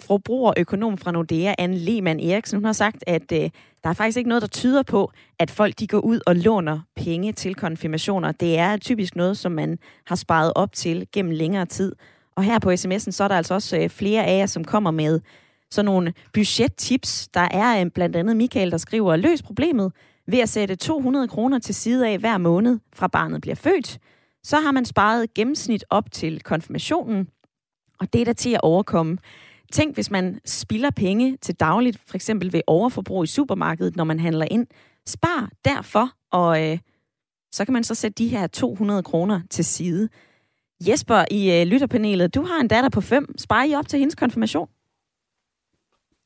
[0.00, 3.50] forbrugerøkonom fra Nordea, Anne Lehmann Eriksen, hun har sagt, at øh,
[3.84, 6.80] der er faktisk ikke noget, der tyder på, at folk de går ud og låner
[6.96, 8.32] penge til konfirmationer.
[8.32, 11.92] Det er typisk noget, som man har sparet op til gennem længere tid.
[12.36, 14.90] Og her på sms'en, så er der altså også øh, flere af jer, som kommer
[14.90, 15.20] med
[15.70, 17.28] sådan nogle budgettips.
[17.28, 19.92] Der er øh, blandt andet Michael, der skriver, løs problemet
[20.28, 23.98] ved at sætte 200 kroner til side af hver måned, fra barnet bliver født.
[24.42, 27.28] Så har man sparet gennemsnit op til konfirmationen,
[28.00, 29.18] og det er der til at overkomme.
[29.72, 34.20] Tænk, hvis man spilder penge til dagligt, for eksempel ved overforbrug i supermarkedet, når man
[34.20, 34.66] handler ind.
[35.06, 36.78] Spar derfor, og øh,
[37.52, 40.08] så kan man så sætte de her 200 kroner til side.
[40.88, 43.38] Jesper i øh, lytterpanelet, du har en datter på 5.
[43.38, 44.68] Sparer I op til hendes konfirmation?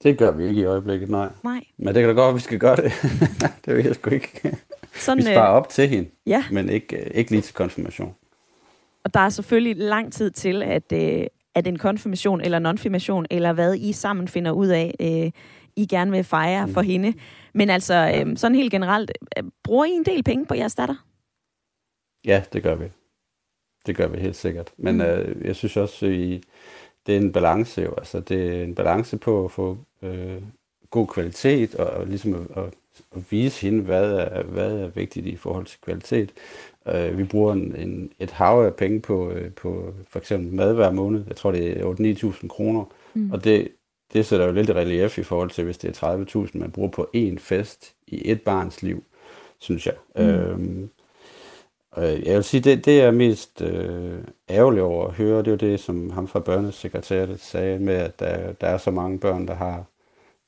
[0.02, 1.28] Det gør vi ikke i øjeblikket, nej.
[1.42, 1.64] Nej.
[1.78, 2.92] Men det kan da godt, at vi skal gøre det.
[3.64, 4.56] det ved jeg sgu ikke.
[4.94, 6.44] Sådan, vi sparer øh, op til hende, ja.
[6.50, 8.14] men ikke, øh, ikke lige til konfirmation.
[9.04, 13.52] Og der er selvfølgelig lang tid til, at, øh, at en konfirmation eller nonfirmation, eller
[13.52, 15.30] hvad I sammen finder ud af, øh,
[15.76, 16.72] I gerne vil fejre mm.
[16.72, 17.14] for hende.
[17.54, 21.06] Men altså, øh, sådan helt generelt, øh, bruger I en del penge på jeres datter?
[22.24, 22.84] Ja, det gør vi.
[23.86, 24.70] Det gør vi helt sikkert.
[24.76, 25.00] Men mm.
[25.00, 26.12] øh, jeg synes også, at
[27.06, 27.94] det er en balance jo.
[27.98, 30.42] Altså, det er en balance på at få øh,
[30.90, 32.74] god kvalitet, og, og ligesom at, at,
[33.16, 36.32] at vise hende, hvad er, hvad er vigtigt i forhold til kvalitet.
[36.88, 40.74] Øh, vi bruger en, en, et hav af penge på, øh, på for eksempel mad
[40.74, 41.24] hver måned.
[41.28, 42.84] Jeg tror, det er 8-9.000 kroner.
[43.14, 43.30] Mm.
[43.32, 43.68] Og det,
[44.12, 46.90] det sætter jo lidt i relief i forhold til, hvis det er 30.000, man bruger
[46.90, 49.04] på én fest i et barns liv,
[49.58, 49.94] synes jeg.
[50.16, 50.22] Mm.
[50.22, 50.90] Øhm,
[51.98, 54.18] øh, jeg vil sige, det, det er mest øh,
[54.50, 58.20] ærgerligt over at høre, det er jo det, som ham fra børnesekretæret sagde med, at
[58.20, 59.84] der, der er så mange børn, der har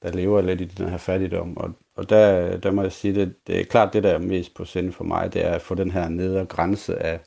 [0.02, 1.56] der lever lidt i den her fattigdom.
[1.56, 4.54] Og, og der, der må jeg sige, det, det er klart det, der er mest
[4.54, 7.20] på sinde for mig, det er at få den her nedre grænse af,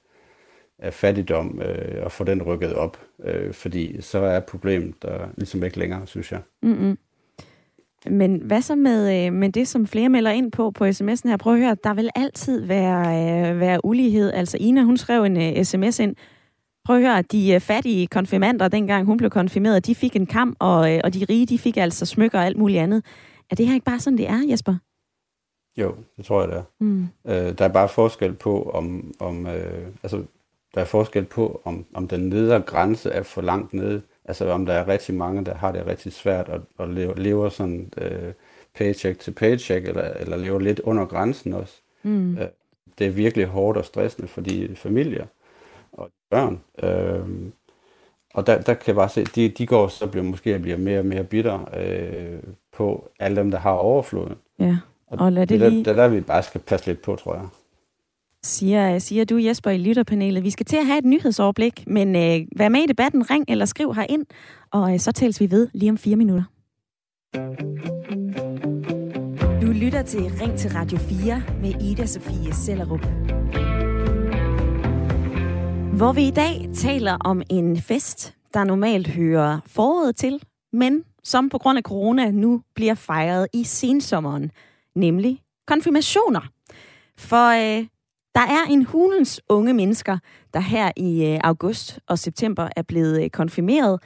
[0.80, 2.98] af fattigdom øh, og få den rykket op.
[3.24, 6.42] Øh, fordi så er problemet der ligesom ikke længere, synes jeg.
[6.62, 6.98] Mm-hmm.
[8.10, 11.38] Men hvad så med, øh, med det, som flere melder ind på på sms'en her?
[11.38, 14.32] Prøv at høre, der vil altid være, øh, være ulighed.
[14.34, 16.16] Altså Ina, hun skrev en øh, sms ind.
[16.86, 20.78] Prøv at høre, de fattige konfirmander, dengang hun blev konfirmeret, de fik en kam, og,
[21.04, 23.04] og de rige, de fik altså smykker og alt muligt andet.
[23.50, 24.76] Er det her ikke bare sådan, det er, Jesper?
[25.78, 26.64] Jo, det tror jeg, det er.
[26.80, 27.08] Mm.
[27.28, 30.24] Øh, der er bare forskel på, om, om øh, altså,
[30.76, 34.02] der er forskel på, om, om den nedre grænse er for langt nede.
[34.26, 37.50] Altså om der er rigtig mange, der har det rigtig svært at, at leve, lever
[37.50, 38.34] sådan øh,
[38.76, 41.74] paycheck til paycheck, eller, eller lever lidt under grænsen også.
[42.04, 42.38] Mm.
[42.38, 42.48] Øh,
[43.00, 45.26] det er virkelig hårdt og stressende for de familier
[45.98, 46.62] og børn.
[46.84, 47.52] Øh,
[48.34, 51.00] og der, der kan jeg bare se, de, de går så bliver måske bliver mere
[51.00, 52.40] og mere bitter øh,
[52.78, 54.36] på alle dem, der har overfloden.
[54.60, 54.78] Ja,
[55.08, 55.86] og, og lad det, det lige...
[55.86, 57.48] Der, der, der vi bare skal passe lidt på, tror jeg.
[58.44, 60.44] siger, siger du, Jesper, i lytterpanelet.
[60.44, 63.66] Vi skal til at have et nyhedsoverblik, men øh, vær med i debatten, ring eller
[63.66, 64.26] skriv ind,
[64.72, 66.44] og øh, så tales vi ved lige om fire minutter.
[69.62, 73.06] Du lytter til Ring til Radio 4 med Ida Sofie Sellerup.
[75.98, 81.50] Hvor vi i dag taler om en fest, der normalt hører foråret til, men som
[81.50, 84.52] på grund af corona nu bliver fejret i sensommeren,
[84.96, 86.42] nemlig konfirmationer.
[87.18, 87.86] For øh,
[88.36, 90.18] der er en hulens unge mennesker,
[90.54, 94.00] der her i øh, august og september er blevet øh, konfirmeret.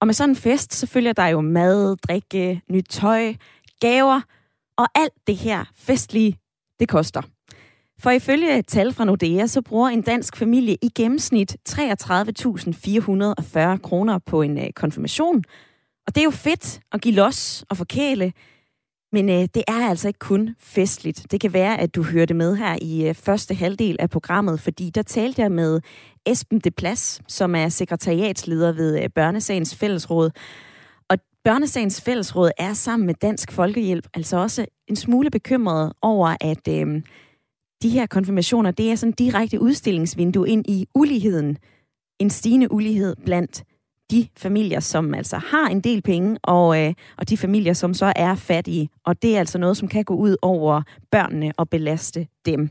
[0.00, 3.34] Og med sådan en fest, så følger der jo mad, drikke, nyt tøj,
[3.80, 4.20] gaver,
[4.76, 6.38] og alt det her festlige,
[6.80, 7.22] det koster.
[8.02, 14.42] For ifølge tal fra Nordea, så bruger en dansk familie i gennemsnit 33.440 kroner på
[14.42, 15.44] en øh, konfirmation.
[16.06, 18.32] Og det er jo fedt at give los og forkæle,
[19.12, 21.26] men øh, det er altså ikke kun festligt.
[21.30, 24.90] Det kan være, at du hørte med her i øh, første halvdel af programmet, fordi
[24.90, 25.80] der talte jeg med
[26.26, 30.30] Esben De Plas, som er sekretariatsleder ved øh, Børnesagens Fællesråd.
[31.10, 36.68] Og Børnesagens Fællesråd er sammen med Dansk Folkehjælp altså også en smule bekymret over, at
[36.68, 37.02] øh,
[37.82, 41.56] de her konfirmationer, det er sådan direkte udstillingsvindue ind i uligheden.
[42.18, 43.64] En stigende ulighed blandt
[44.10, 48.12] de familier, som altså har en del penge, og, øh, og de familier, som så
[48.16, 48.88] er fattige.
[49.04, 52.68] Og det er altså noget, som kan gå ud over børnene og belaste dem.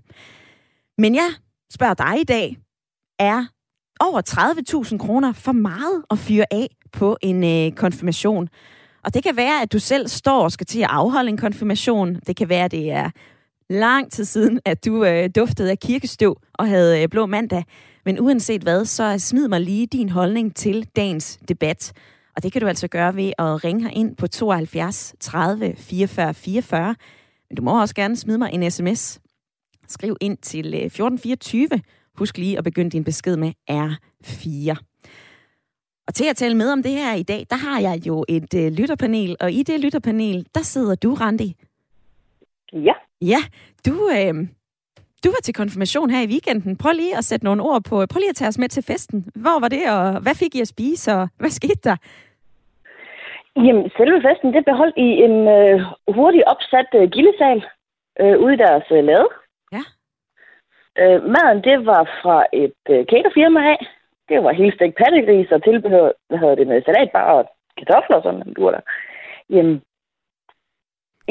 [0.97, 1.29] Men jeg
[1.73, 2.57] spørger dig i dag,
[3.19, 3.45] er
[3.99, 4.21] over
[4.91, 8.49] 30.000 kroner for meget at fyre af på en øh, konfirmation?
[9.03, 12.15] Og det kan være, at du selv står og skal til at afholde en konfirmation.
[12.27, 13.09] Det kan være, at det er
[13.69, 17.63] lang tid siden, at du øh, duftede af kirkestøv og havde øh, blå mandag.
[18.05, 21.93] Men uanset hvad, så smid mig lige din holdning til dagens debat.
[22.35, 26.33] Og det kan du altså gøre ved at ringe her ind på 72 30 44
[26.33, 26.95] 44.
[27.49, 29.19] Men du må også gerne smide mig en sms.
[29.87, 31.69] Skriv ind til øh, 1424.
[32.17, 34.75] Husk lige at begynde din besked med R4.
[36.07, 38.53] Og til at tale med om det her i dag, der har jeg jo et
[38.53, 41.55] øh, lytterpanel, og i det lytterpanel, der sidder du, Randi.
[42.73, 42.93] Ja.
[43.21, 43.41] Ja,
[43.85, 44.33] du, øh,
[45.23, 46.77] du var til konfirmation her i weekenden.
[46.77, 47.95] Prøv lige at sætte nogle ord på.
[48.11, 49.19] Prøv lige at tage os med til festen.
[49.35, 51.97] Hvor var det, og hvad fik I at spise, og hvad skete der?
[53.55, 55.77] Jamen, selve festen, det beholdt i en øh,
[56.15, 57.59] hurtigt opsat øh, gildesal
[58.21, 59.27] øh, ude i deres øh, lade.
[59.75, 59.83] Ja.
[61.01, 63.79] Øh, maden, det var fra et øh, caterfirma af.
[64.29, 67.41] Det var helt stegt pattegris og tilbehør, hvad hedder det, med salatbar og
[67.77, 68.81] kartofler og sådan, du der.
[69.49, 69.81] Jamen,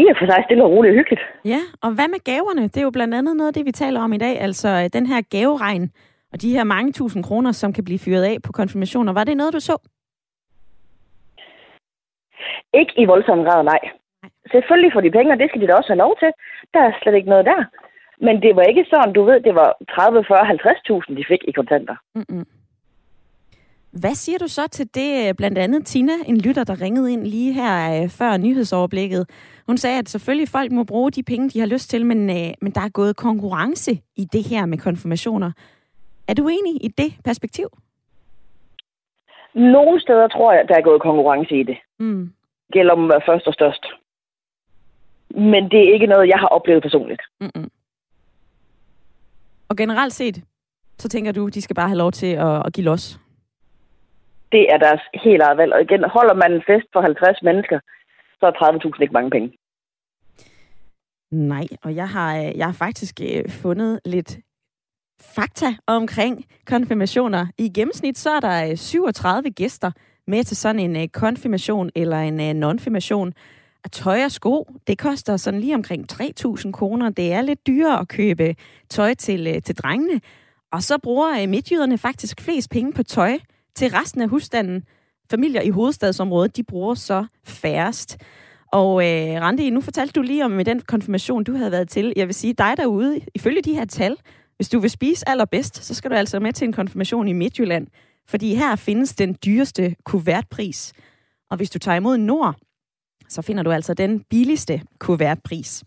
[0.03, 1.23] i og for sig stille og roligt og hyggeligt.
[1.45, 2.63] Ja, og hvad med gaverne?
[2.63, 4.35] Det er jo blandt andet noget af det, vi taler om i dag.
[4.47, 5.85] Altså øh, den her gaveregn
[6.33, 9.13] og de her mange tusind kroner, som kan blive fyret af på konfirmationer.
[9.13, 9.77] Var det noget, du så?
[12.81, 13.83] Ikke i voldsom grad, nej.
[14.53, 16.31] Selvfølgelig får de penge, og det skal de da også have lov til.
[16.75, 17.65] Der er slet ikke noget der.
[18.27, 20.39] Men det var ikke sådan, du ved, det var 30, 40,
[21.11, 21.97] 50.000, de fik i kontanter.
[22.15, 22.45] Mm-mm.
[24.01, 27.27] Hvad siger du så til det, øh, blandt andet Tina, en lytter, der ringede ind
[27.27, 29.31] lige her øh, før nyhedsoverblikket?
[29.67, 32.55] Hun sagde, at selvfølgelig folk må bruge de penge, de har lyst til, men, øh,
[32.61, 35.53] men der er gået konkurrence i det her med konfirmationer.
[36.29, 37.69] Er du enig i det perspektiv?
[39.55, 41.77] Nogle steder tror jeg, der er gået konkurrence i det.
[41.99, 42.33] Mm.
[42.73, 43.87] Gælder om at være først og størst.
[45.31, 47.23] Men det er ikke noget, jeg har oplevet personligt.
[47.41, 47.71] Mm-mm.
[49.69, 50.43] Og generelt set,
[50.99, 53.19] så tænker du, de skal bare have lov til at, at give los?
[54.53, 55.73] Det er deres helt eget valg.
[55.73, 57.79] Og igen, holder man en fest for 50 mennesker,
[58.41, 58.55] så er
[58.97, 59.49] 30.000 ikke mange penge.
[61.31, 64.39] Nej, og jeg har, øh, jeg har faktisk øh, fundet lidt
[65.21, 67.47] fakta omkring konfirmationer.
[67.59, 69.91] I gennemsnit så er der øh, 37 gæster
[70.27, 73.33] med til sådan en konfirmation eller en nonfirmation.
[73.85, 77.11] At tøj og sko, det koster sådan lige omkring 3.000 kroner.
[77.11, 78.55] Det er lidt dyrere at købe
[78.89, 80.21] tøj til, til drengene.
[80.73, 83.39] Og så bruger midtjyderne faktisk flest penge på tøj
[83.79, 84.85] til resten af husstanden.
[85.31, 88.19] Familier i hovedstadsområdet, de bruger så færrest.
[88.73, 92.12] Og øh, Randi, nu fortalte du lige om med den konfirmation, du havde været til.
[92.17, 94.17] Jeg vil sige, dig derude, ifølge de her tal,
[94.57, 97.87] hvis du vil spise allerbedst, så skal du altså med til en konfirmation i Midtjylland.
[98.29, 100.93] Fordi her findes den dyreste kuvertpris.
[101.51, 102.57] Og hvis du tager imod Nord,
[103.29, 105.85] så finder du altså den billigste kuvertpris.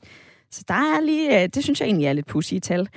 [0.51, 2.87] Så der er lige, øh, det synes jeg egentlig er lidt pussy tal.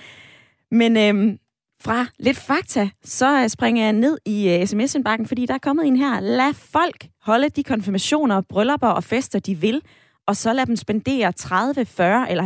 [0.70, 1.38] Men øhm,
[1.84, 5.58] fra lidt fakta, så øh, springer jeg ned i øh, uh, sms-indbakken, fordi der er
[5.58, 6.20] kommet en her.
[6.20, 9.82] Lad folk holde de konfirmationer, bryllupper og fester, de vil,
[10.26, 12.44] og så lad dem spendere 30, 40 eller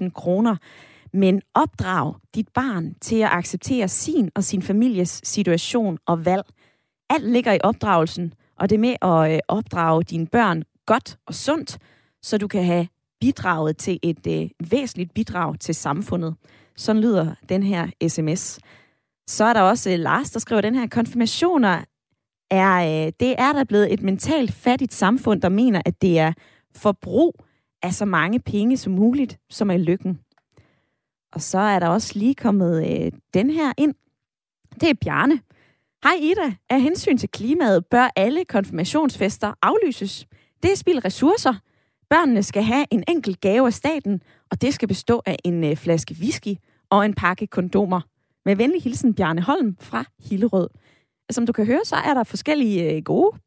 [0.00, 0.56] 50.000 kroner.
[1.12, 6.44] Men opdrag dit barn til at acceptere sin og sin families situation og valg.
[7.10, 11.34] Alt ligger i opdragelsen, og det er med at øh, opdrage dine børn godt og
[11.34, 11.78] sundt,
[12.22, 12.88] så du kan have
[13.20, 16.34] bidraget til et øh, væsentligt bidrag til samfundet.
[16.80, 18.58] Sådan lyder den her sms.
[19.26, 21.84] Så er der også øh, Lars, der skriver, den her konfirmationer
[22.50, 26.32] er, øh, det er der blevet et mentalt fattigt samfund, der mener, at det er
[26.76, 27.44] forbrug
[27.82, 30.20] af så mange penge som muligt, som er lykken.
[31.32, 33.94] Og så er der også lige kommet øh, den her ind.
[34.80, 35.40] Det er Bjarne.
[36.04, 36.54] Hej Ida.
[36.70, 40.26] Af hensyn til klimaet bør alle konfirmationsfester aflyses.
[40.62, 41.54] Det er spild ressourcer.
[42.10, 45.76] Børnene skal have en enkelt gave af staten, og det skal bestå af en øh,
[45.76, 46.54] flaske whisky
[46.90, 48.00] og en pakke kondomer.
[48.44, 50.68] Med venlig hilsen Bjarne Holm fra Hillerød.
[51.30, 53.38] Som du kan høre, så er der forskellige øh, gode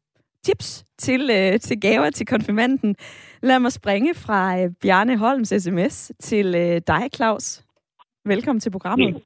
[0.44, 2.96] tips til, øh, til gaver til konfirmanden.
[3.42, 7.62] Lad mig springe fra øh, Bjarne Holms sms til øh, dig, Claus.
[8.24, 9.22] Velkommen til programmet.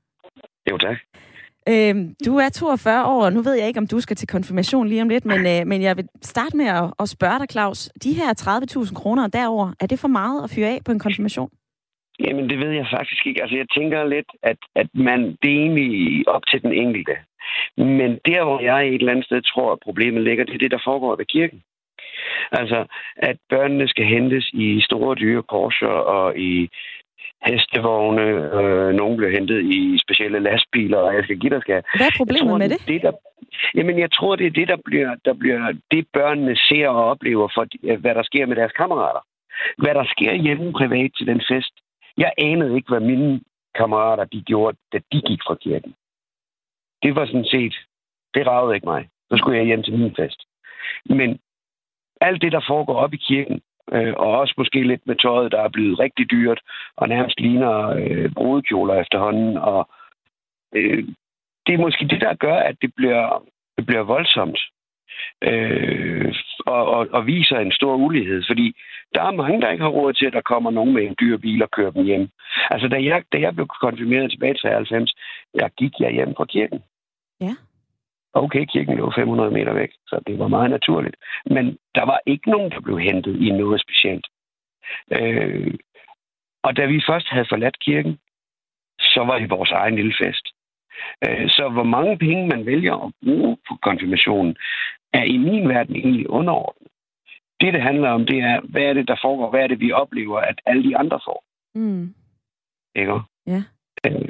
[0.71, 0.97] Jo, tak.
[1.73, 4.89] Øhm, du er 42 år, og nu ved jeg ikke, om du skal til konfirmation
[4.89, 7.91] lige om lidt, men, øh, men jeg vil starte med at, at spørge dig, Claus.
[8.05, 11.51] De her 30.000 kroner derover, er det for meget at fyre af på en konfirmation?
[12.25, 13.43] Jamen, det ved jeg faktisk ikke.
[13.43, 17.17] Altså, jeg tænker lidt, at, at man, det er egentlig op til den enkelte.
[17.77, 20.71] Men der, hvor jeg et eller andet sted tror, at problemet ligger, det er det,
[20.71, 21.63] der foregår ved kirken.
[22.53, 26.69] Altså, at børnene skal hentes i store dyre Porsche og i
[27.43, 28.23] hestevogne.
[28.59, 31.83] Øh, nogle bliver hentet i specielle lastbiler, og jeg skal give dig skal.
[31.97, 32.81] Hvad er problemet tror, med det?
[32.89, 33.13] det der,
[33.75, 37.49] jamen, jeg tror, det er det, der bliver, der bliver det, børnene ser og oplever,
[37.55, 39.21] for hvad der sker med deres kammerater.
[39.79, 41.75] Hvad der sker hjemme privat til den fest.
[42.17, 43.41] Jeg anede ikke, hvad mine
[43.75, 45.95] kammerater de gjorde, da de gik fra kirken.
[47.03, 47.75] Det var sådan set,
[48.35, 49.09] det ragede ikke mig.
[49.31, 50.41] Så skulle jeg hjem til min fest.
[51.05, 51.39] Men
[52.21, 53.61] alt det, der foregår op i kirken,
[53.93, 56.61] øh, og også måske lidt med tøjet, der er blevet rigtig dyrt,
[56.97, 59.57] og nærmest ligner øh, brudekjoler efterhånden.
[59.57, 59.89] Og
[60.75, 61.05] øh,
[61.67, 63.45] det er måske det, der gør, at det bliver,
[63.77, 64.59] det bliver voldsomt.
[65.43, 66.35] Øh,
[66.67, 68.77] og, og, og viser en stor ulighed, fordi
[69.15, 71.37] der er mange, der ikke har råd til, at der kommer nogen med en dyr
[71.37, 72.29] bil og kører dem hjem.
[72.71, 75.15] Altså, da jeg, da jeg blev konfirmeret tilbage til 90,
[75.55, 76.83] der gik jeg hjem fra kirken.
[77.41, 77.55] Ja.
[78.33, 81.17] Okay, kirken lå 500 meter væk, så det var meget naturligt.
[81.47, 84.27] Men der var ikke nogen, der blev hentet i noget specielt.
[85.13, 85.75] Øh,
[86.63, 88.19] og da vi først havde forladt kirken,
[89.01, 90.47] så var det vores egen lille fest.
[91.25, 94.57] Øh, så hvor mange penge man vælger at bruge på konfirmationen,
[95.13, 96.89] er i min verden egentlig underordnet.
[97.61, 99.51] Det, det handler om, det er, hvad er det, der foregår?
[99.51, 101.45] Hvad er det, vi oplever, at alle de andre får?
[101.75, 102.15] Mm.
[102.95, 103.21] Ikke?
[103.47, 103.63] Ja.
[104.07, 104.28] Øh,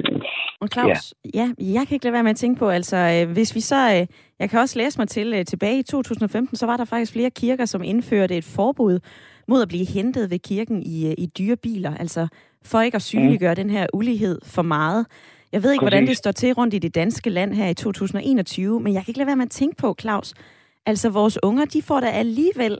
[0.61, 1.51] og Claus, ja.
[1.59, 3.95] ja, jeg kan ikke lade være med at tænke på, altså, øh, hvis vi så,
[3.95, 4.07] øh,
[4.39, 7.29] jeg kan også læse mig til, øh, tilbage i 2015, så var der faktisk flere
[7.29, 8.99] kirker, som indførte et forbud
[9.47, 12.27] mod at blive hentet ved kirken i, i dyre biler, altså
[12.63, 13.55] for ikke at synliggøre mm.
[13.55, 15.05] den her ulighed for meget.
[15.51, 18.79] Jeg ved ikke, hvordan det står til rundt i det danske land her i 2021,
[18.79, 20.33] men jeg kan ikke lade være med at tænke på, Claus,
[20.85, 22.79] altså vores unger, de får da alligevel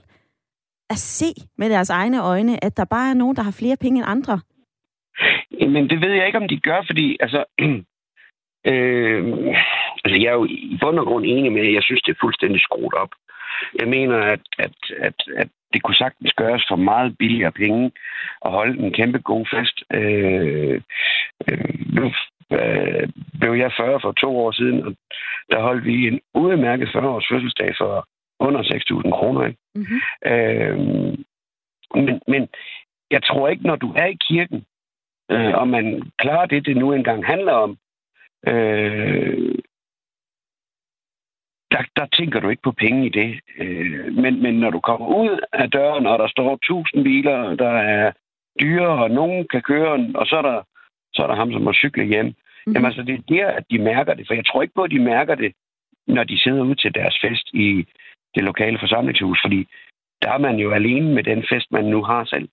[0.90, 3.98] at se med deres egne øjne, at der bare er nogen, der har flere penge
[3.98, 4.40] end andre.
[5.50, 7.44] Men det ved jeg ikke, om de gør, fordi altså,
[8.70, 9.22] øh,
[10.04, 12.22] altså jeg er jo i bund og grund enig med, at jeg synes, det er
[12.24, 13.12] fuldstændig skruet op.
[13.80, 17.92] Jeg mener, at, at, at, at det kunne sagtens gøres for meget billigere penge
[18.44, 19.76] at holde en kæmpe god fest.
[19.92, 20.80] Øh,
[21.48, 22.12] øh, nu
[22.58, 23.08] øh,
[23.40, 24.94] blev jeg 40 for to år siden, og
[25.50, 28.08] der holdt vi en udmærket 40-års fødselsdag for
[28.40, 29.46] under 6.000 kroner.
[29.46, 29.58] Ikke?
[29.74, 30.00] Mm-hmm.
[30.30, 30.78] Øh,
[31.94, 32.48] men, men
[33.10, 34.64] jeg tror ikke, når du er i kirken,
[35.30, 37.78] øh, og man klarer det, det nu engang handler om,
[38.46, 39.54] øh,
[41.70, 43.40] der, der tænker du ikke på penge i det.
[43.58, 47.70] Øh, men, men når du kommer ud af døren, og der står tusind biler, der
[47.70, 48.12] er
[48.60, 50.62] dyre, og nogen kan køre, og så er der,
[51.14, 52.26] så er der ham, som må cykle hjem.
[52.26, 52.72] Mm-hmm.
[52.72, 54.26] Jamen altså, det er der, at de mærker det.
[54.26, 55.52] For jeg tror ikke på, at de mærker det,
[56.06, 57.86] når de sidder ude til deres fest i
[58.34, 59.38] det lokale forsamlingshus.
[59.44, 59.66] Fordi
[60.22, 62.48] der er man jo alene med den fest, man nu har selv.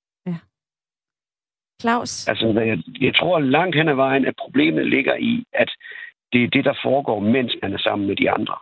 [1.81, 2.27] Claus?
[2.27, 5.69] Altså, jeg, jeg tror langt hen ad vejen, at problemet ligger i, at
[6.33, 8.57] det er det, der foregår, mens man er sammen med de andre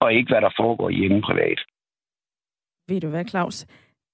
[0.00, 1.60] og ikke hvad der foregår hjemme privat.
[2.88, 3.66] Ved du hvad, Claus?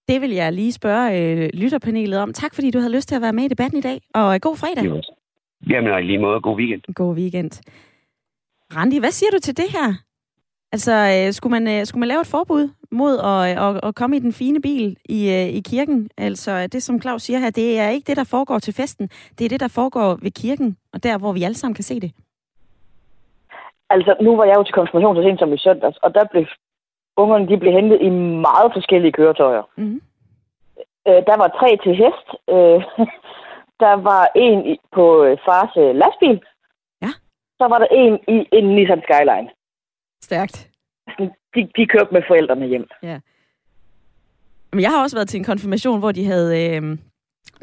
[0.08, 2.32] Det vil jeg lige spørge øh, lytterpanelet om.
[2.32, 4.40] Tak fordi du havde lyst til at være med i debatten i dag, og øh,
[4.40, 4.84] god fredag.
[4.84, 5.02] Jo.
[5.70, 6.82] Jamen, og i lige måde, god weekend.
[6.94, 7.50] God weekend.
[8.76, 9.88] Randi, hvad siger du til det her?
[10.76, 12.64] Altså, øh, skulle, man, øh, skulle man lave et forbud
[13.00, 16.10] mod at, at, at komme i den fine bil i, øh, i kirken?
[16.18, 19.08] Altså, det som Claus siger her, det er ikke det, der foregår til festen.
[19.38, 22.00] Det er det, der foregår ved kirken, og der, hvor vi alle sammen kan se
[22.00, 22.10] det.
[23.90, 26.44] Altså, nu var jeg jo til konfirmation så sent som i søndags, og der blev
[27.16, 28.10] ungerne de blev hentet i
[28.48, 29.62] meget forskellige køretøjer.
[29.76, 30.00] Mm.
[31.08, 32.28] Øh, der var tre til hest.
[32.54, 32.78] Øh,
[33.84, 36.38] der var en på øh, fars øh, lastbil.
[37.02, 37.10] Ja.
[37.58, 39.48] Så var der en i en Nissan Skyline.
[40.26, 40.70] Stærkt.
[41.54, 42.86] De, de kørte med forældrene hjem.
[43.02, 43.18] Ja.
[44.72, 46.50] Men jeg har også været til en konfirmation, hvor de havde...
[46.64, 46.98] Øh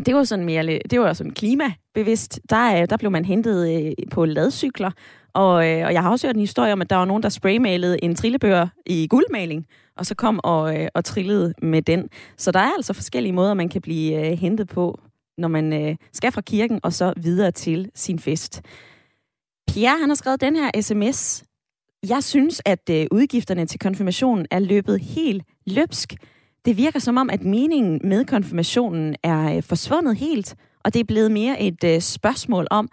[0.06, 2.40] det var sådan mere, det var sådan klimabevidst.
[2.50, 4.92] Der, der blev man hentet øh, på ladcykler,
[5.34, 7.30] og, øh, og jeg har også hørt en historie om, at der var nogen, der
[7.30, 12.10] spraymalede en trillebør i guldmaling, og så kom og, øh, og trillede med den.
[12.38, 15.00] Så der er altså forskellige måder, man kan blive øh, hentet på,
[15.38, 18.62] når man øh, skal fra kirken og så videre til sin fest.
[19.68, 21.44] Pierre, han har skrevet den her sms.
[22.10, 26.14] Jeg synes, at øh, udgifterne til konfirmationen er løbet helt løbsk.
[26.66, 31.04] Det virker som om, at meningen med konfirmationen er øh, forsvundet helt, og det er
[31.04, 32.90] blevet mere et øh, spørgsmål om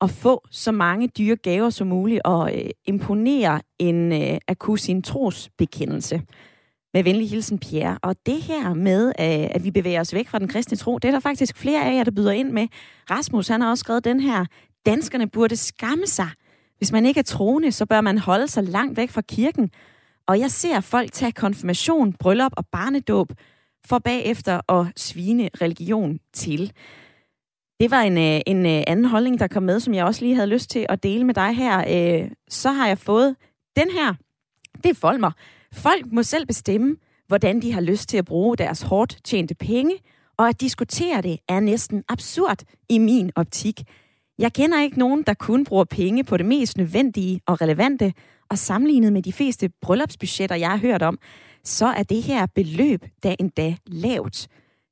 [0.00, 2.52] at få så mange dyre gaver som muligt og
[2.84, 6.22] imponere en akusin at kunne sin trosbekendelse.
[6.94, 7.98] Med venlig hilsen, Pierre.
[8.02, 11.12] Og det her med, at vi bevæger os væk fra den kristne tro, det er
[11.12, 12.66] der faktisk flere af jer, der byder ind med.
[13.10, 14.44] Rasmus, han har også skrevet den her,
[14.86, 16.28] danskerne burde skamme sig.
[16.78, 19.70] Hvis man ikke er troende, så bør man holde sig langt væk fra kirken.
[20.26, 23.32] Og jeg ser folk tage konfirmation, bryllup og barnedåb,
[23.86, 26.72] for bagefter at svine religion til.
[27.80, 30.34] Det var en, øh, en øh, anden holdning, der kom med, som jeg også lige
[30.34, 31.78] havde lyst til at dele med dig her.
[31.78, 33.36] Øh, så har jeg fået
[33.76, 34.14] den her.
[34.82, 35.30] Det er Folmer.
[35.72, 36.96] Folk må selv bestemme,
[37.26, 39.96] hvordan de har lyst til at bruge deres hårdt tjente penge,
[40.36, 42.58] og at diskutere det er næsten absurd
[42.88, 43.82] i min optik.
[44.38, 48.12] Jeg kender ikke nogen, der kun bruger penge på det mest nødvendige og relevante,
[48.50, 51.18] og sammenlignet med de fleste bryllupsbudgetter, jeg har hørt om,
[51.64, 54.48] så er det her beløb da endda lavt.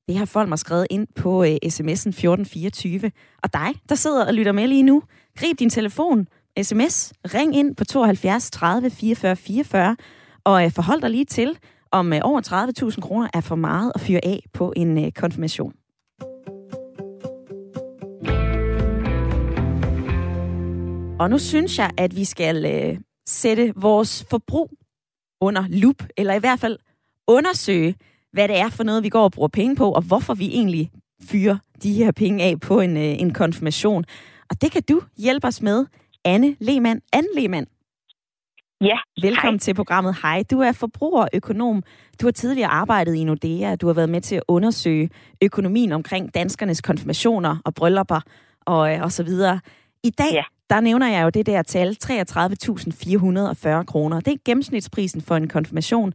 [0.09, 3.11] Det har folk mig skrevet ind på uh, sms'en 1424.
[3.43, 5.03] Og dig, der sidder og lytter med lige nu,
[5.38, 6.26] grib din telefon,
[6.62, 9.97] sms, ring ind på 72 30 44 44,
[10.45, 11.59] og uh, forhold dig lige til,
[11.90, 12.40] om uh, over
[12.90, 15.72] 30.000 kroner er for meget at fyre af på en uh, konfirmation.
[21.23, 22.57] Og nu synes jeg, at vi skal
[22.91, 24.70] uh, sætte vores forbrug
[25.41, 26.79] under lup, eller i hvert fald
[27.29, 27.95] undersøge,
[28.33, 30.91] hvad det er for noget, vi går og bruger penge på, og hvorfor vi egentlig
[31.25, 34.05] fyrer de her penge af på en, øh, en konfirmation.
[34.51, 35.87] Og det kan du hjælpe os med,
[36.25, 37.01] Anne Lehmann.
[37.12, 37.66] Anne Lehmann.
[38.81, 39.59] Ja, Velkommen hej.
[39.59, 40.16] til programmet.
[40.23, 41.83] Hej, du er forbrugerøkonom.
[42.20, 43.77] Du har tidligere arbejdet i Nordea.
[43.77, 45.11] Du har været med til at undersøge
[45.43, 48.20] økonomien omkring danskernes konfirmationer og bryllupper
[48.66, 49.61] og, øh, og så videre.
[50.05, 54.21] I dag, Ja der nævner jeg jo det der tal, 33.440 kroner.
[54.21, 56.13] Det er gennemsnitsprisen for en konfirmation.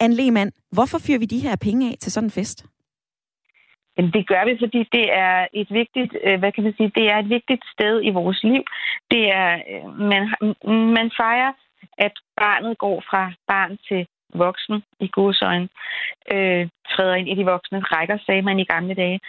[0.00, 2.66] Anne Lehmann, hvorfor fyrer vi de her penge af til sådan en fest?
[3.96, 7.06] Jamen, det gør vi, fordi det er et vigtigt, øh, hvad kan man sige, det
[7.12, 8.62] er et vigtigt sted i vores liv.
[9.10, 10.22] Det er, øh, man,
[10.96, 11.52] man fejrer,
[11.98, 15.68] at barnet går fra barn til voksen i godsøjne,
[16.32, 19.20] øh, træder ind i de voksne rækker, sagde man i gamle dage.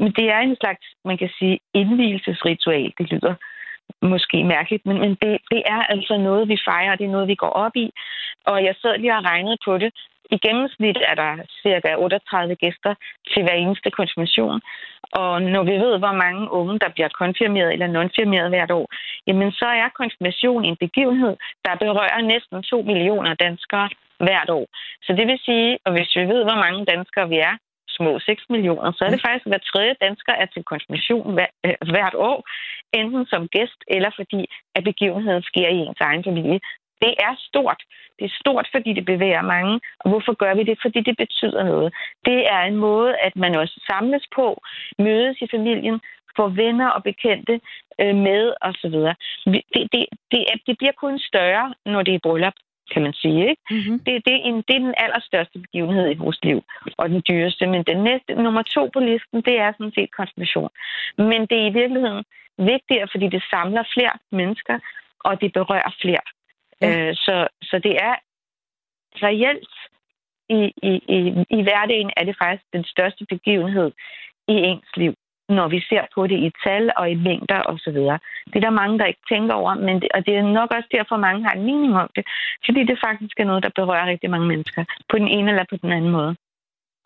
[0.00, 2.92] Men det er en slags, man kan sige, indvielsesritual.
[2.98, 3.34] Det lyder
[4.02, 7.28] måske mærkeligt, men, men det, det er altså noget, vi fejrer, og det er noget,
[7.28, 7.90] vi går op i.
[8.44, 9.92] Og jeg sad lige og regnede på det.
[10.30, 11.32] I gennemsnit er der
[11.62, 12.94] cirka 38 gæster
[13.30, 14.60] til hver eneste konfirmation.
[15.12, 18.86] Og når vi ved, hvor mange unge, der bliver konfirmeret eller nonfirmeret hvert år,
[19.26, 24.66] jamen så er konfirmation en begivenhed, der berører næsten 2 millioner danskere hvert år.
[25.02, 27.54] Så det vil sige, at hvis vi ved, hvor mange danskere vi er,
[27.98, 31.74] små 6 millioner, så er det faktisk, at hver tredje dansker er til konfirmation øh,
[31.92, 32.38] hvert år,
[33.00, 34.40] enten som gæst eller fordi,
[34.76, 36.60] at begivenheden sker i ens egen familie.
[37.04, 37.80] Det er stort.
[38.18, 39.80] Det er stort, fordi det bevæger mange.
[40.00, 40.78] Og hvorfor gør vi det?
[40.82, 41.94] Fordi det betyder noget.
[42.24, 44.46] Det er en måde, at man også samles på,
[44.98, 46.00] mødes i familien,
[46.36, 47.60] får venner og bekendte
[48.00, 48.96] øh, med osv.
[49.74, 52.54] Det, det, det, det bliver kun større, når det er bryllup
[52.94, 53.40] kan man sige.
[53.50, 53.62] Ikke?
[53.70, 53.98] Mm-hmm.
[54.04, 56.58] Det, det, er en, det er den allerstørste begivenhed i vores liv,
[57.00, 57.66] og den dyreste.
[57.66, 60.70] Men den næste, nummer to på listen, det er sådan set konfirmation.
[61.18, 62.24] Men det er i virkeligheden
[62.58, 64.78] vigtigere, fordi det samler flere mennesker,
[65.24, 66.26] og det berører flere.
[66.80, 67.08] Ja.
[67.08, 68.14] Øh, så, så det er
[69.26, 69.74] reelt
[70.48, 71.18] i, i, i,
[71.58, 73.92] i hverdagen er det faktisk den største begivenhed
[74.48, 75.14] i ens liv
[75.48, 77.98] når vi ser på det i tal og i mængder osv.
[78.50, 80.88] Det er der mange, der ikke tænker over, men det, og det er nok også
[80.96, 82.24] derfor, mange har en mening om det,
[82.66, 85.76] fordi det faktisk er noget, der berører rigtig mange mennesker, på den ene eller på
[85.76, 86.36] den anden måde.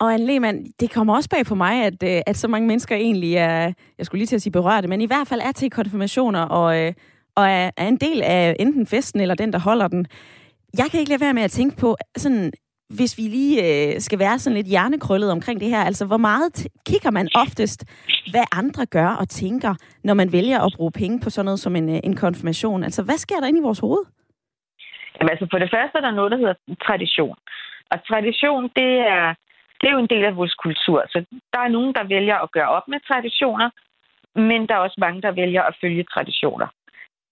[0.00, 2.96] Og Anne Lehmann, det kommer også bag på mig, at, øh, at så mange mennesker
[2.96, 5.70] egentlig er, jeg skulle lige til at sige berørte, men i hvert fald er til
[5.70, 6.92] konfirmationer og, øh,
[7.36, 10.06] og er, er en del af enten festen eller den, der holder den.
[10.78, 12.52] Jeg kan ikke lade være med at tænke på, sådan,
[12.96, 16.48] hvis vi lige øh, skal være sådan lidt hjernekrøllet omkring det her, altså hvor meget
[16.58, 17.80] t- kigger man oftest,
[18.30, 19.74] hvad andre gør og tænker,
[20.04, 22.84] når man vælger at bruge penge på sådan noget som en, øh, en konfirmation?
[22.84, 24.04] Altså hvad sker der inde i vores hoved?
[25.16, 26.54] Jamen, altså for det første er der noget, der hedder
[26.86, 27.36] tradition.
[27.92, 29.34] Og tradition, det er,
[29.78, 31.04] det er jo en del af vores kultur.
[31.12, 31.18] Så
[31.52, 33.70] der er nogen, der vælger at gøre op med traditioner,
[34.34, 36.68] men der er også mange, der vælger at følge traditioner.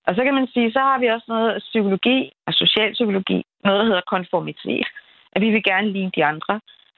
[0.07, 3.87] Og så kan man sige, så har vi også noget psykologi og socialpsykologi, noget der
[3.91, 4.87] hedder konformitet
[5.37, 6.55] at vi vil gerne ligne de andre.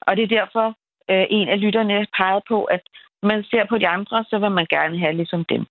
[0.07, 0.67] Og det er derfor,
[1.11, 2.83] øh, en af lytterne pegede på, at
[3.23, 5.63] man ser på de andre, så vil man gerne have ligesom dem.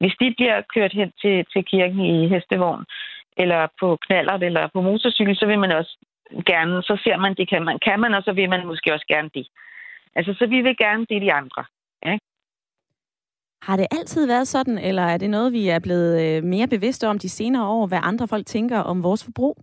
[0.00, 2.84] Hvis de bliver kørt hen til, til kirken i hestevogn,
[3.36, 5.94] eller på knaller, eller på motorcykel, så vil man også
[6.46, 9.06] gerne, så ser man, det kan man, kan man, og så vil man måske også
[9.08, 9.46] gerne det.
[10.16, 11.64] Altså, så vi vil gerne det de andre.
[12.06, 12.18] Ja?
[13.62, 17.08] Har det altid været sådan, eller er det noget, vi er blevet øh, mere bevidste
[17.08, 19.56] om de senere år, hvad andre folk tænker om vores forbrug?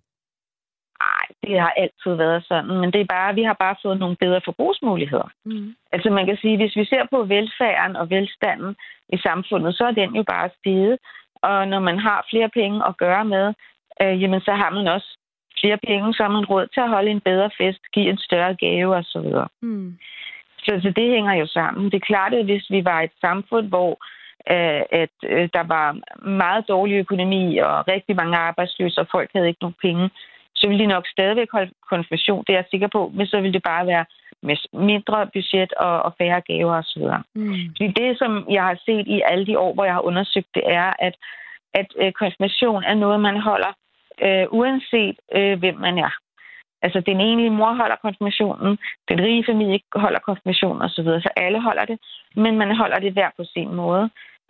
[1.05, 4.15] Nej, det har altid været sådan, men det er bare, vi har bare fået nogle
[4.15, 5.29] bedre forbrugsmuligheder.
[5.45, 5.75] Mm.
[5.91, 8.75] Altså man kan sige, hvis vi ser på velfærden og velstanden
[9.09, 10.97] i samfundet, så er den jo bare steget.
[11.35, 13.53] Og når man har flere penge at gøre med,
[14.01, 15.17] øh, jamen så har man også
[15.61, 18.55] flere penge, så har man råd til at holde en bedre fest, give en større
[18.55, 19.27] gave osv.
[19.61, 19.97] Mm.
[20.57, 21.85] Så, så det hænger jo sammen.
[21.85, 23.91] Det er klart, at hvis vi var et samfund, hvor
[24.53, 25.97] øh, at øh, der var
[26.27, 30.09] meget dårlig økonomi og rigtig mange arbejdsløse, og folk havde ikke nogen penge,
[30.59, 33.53] så ville de nok stadigvæk holde konfirmation, det er jeg sikker på, men så ville
[33.53, 34.05] det bare være
[34.43, 37.03] med mindre budget og, og færre gaver osv.
[37.35, 37.55] Mm.
[37.77, 40.63] Fordi det, som jeg har set i alle de år, hvor jeg har undersøgt det,
[40.65, 41.15] er, at,
[41.73, 43.73] at øh, konfirmation er noget, man holder
[44.25, 46.13] øh, uanset øh, hvem man er.
[46.81, 48.77] Altså, den enlige mor holder konfirmationen,
[49.09, 51.97] den rige familie holder konfirmationen osv., så, så alle holder det,
[52.35, 54.09] men man holder det hver på sin måde,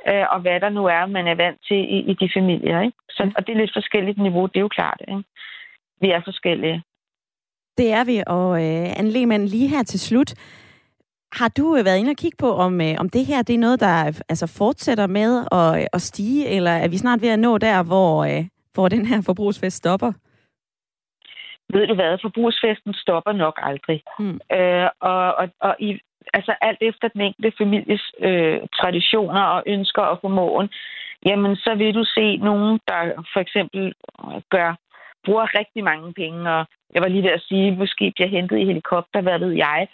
[0.10, 2.82] øh, og hvad der nu er, man er vant til i, i de familier.
[2.82, 2.98] Ikke?
[3.10, 3.32] Så, ja.
[3.36, 5.02] Og det er lidt forskelligt niveau, det er jo klart.
[5.08, 5.24] Ikke?
[6.02, 6.84] Vi er forskellige.
[7.78, 10.34] Det er vi, og øh, Anne Lehmann, lige her til slut,
[11.34, 13.60] har du øh, været inde og kigge på, om, øh, om det her det er
[13.60, 17.58] noget, der altså, fortsætter med at, at stige, eller er vi snart ved at nå
[17.58, 20.12] der, hvor, øh, hvor den her forbrugsfest stopper?
[21.74, 24.04] ved du hvad, forbrugsfesten stopper nok aldrig.
[24.20, 24.40] Mm.
[24.58, 26.00] Øh, og, og, og i,
[26.34, 30.70] altså alt efter den enkelte families øh, traditioner og ønsker og formåen,
[31.26, 33.00] jamen så vil du se nogen, der
[33.34, 33.94] for eksempel
[34.50, 34.70] gør
[35.26, 38.66] bruger rigtig mange penge, og jeg var lige ved at sige, måske bliver hentet i
[38.66, 39.88] helikopter, hvad ved jeg.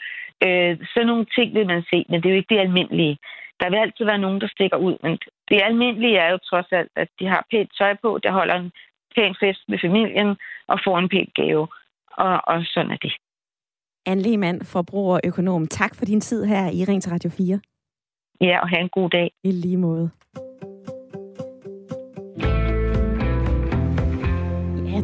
[0.46, 3.18] Øh, sådan nogle ting vil man se, men det er jo ikke det almindelige.
[3.60, 5.18] Der vil altid være nogen, der stikker ud, men
[5.50, 8.72] det almindelige er jo trods alt, at de har pænt tøj på, der holder en
[9.16, 10.30] pæn fest med familien
[10.68, 11.68] og får en pæn gave.
[12.18, 13.14] Og, og sådan er det.
[14.06, 15.68] Anne Lehmann, forbrugerøkonom.
[15.68, 17.60] Tak for din tid her i Ring til Radio 4.
[18.42, 19.32] Ja, og have en god dag.
[19.44, 20.12] I lige måde.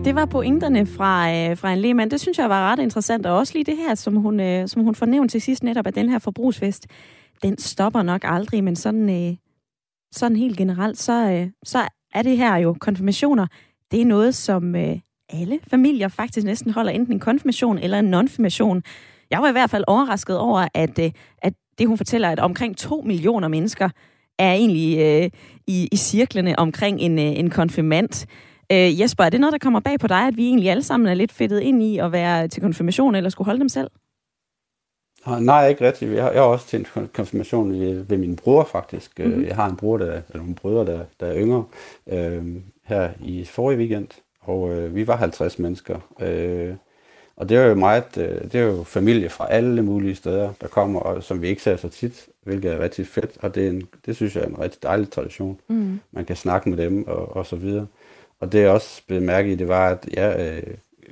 [0.05, 2.11] Det var pointerne fra, øh, fra en lemand.
[2.11, 4.83] Det synes jeg var ret interessant, og også lige det her, som hun, øh, som
[4.83, 6.87] hun fornævnte til sidst netop, at den her forbrugsfest,
[7.43, 9.37] den stopper nok aldrig, men sådan, øh,
[10.11, 11.79] sådan helt generelt, så, øh, så
[12.13, 13.47] er det her jo konfirmationer
[13.91, 14.97] det er noget, som øh,
[15.29, 18.83] alle familier faktisk næsten holder enten en konfirmation eller en nonfirmation.
[19.31, 22.77] Jeg var i hvert fald overrasket over, at, øh, at det hun fortæller, at omkring
[22.77, 23.89] 2 millioner mennesker
[24.39, 25.29] er egentlig øh,
[25.67, 28.25] i, i cirklerne omkring en, øh, en konfirmant.
[28.71, 31.07] Øh, Jesper, er det noget, der kommer bag på dig, at vi egentlig alle sammen
[31.09, 33.91] er lidt fedtet ind i at være til konfirmation, eller skulle holde dem selv?
[35.39, 36.11] Nej, ikke rigtigt.
[36.11, 39.19] Jeg har, jeg har også til en konfirmation ved, ved min bror, faktisk.
[39.19, 39.45] Mm-hmm.
[39.45, 41.63] Jeg har en bror, der, eller nogle brødre, der, der er yngre.
[42.07, 44.07] Øh, her i forrige weekend,
[44.41, 45.99] og øh, vi var 50 mennesker.
[46.19, 46.75] Øh,
[47.35, 50.67] og det er jo meget, øh, det er jo familie fra alle mulige steder, der
[50.67, 53.69] kommer, og som vi ikke ser så tit, hvilket er rigtig fedt, og det, er
[53.69, 55.59] en, det synes jeg er en rigtig dejlig tradition.
[55.67, 55.99] Mm.
[56.11, 57.87] Man kan snakke med dem, og, og så videre.
[58.41, 60.63] Og det jeg også blev mærke i, det var, at ja, øh,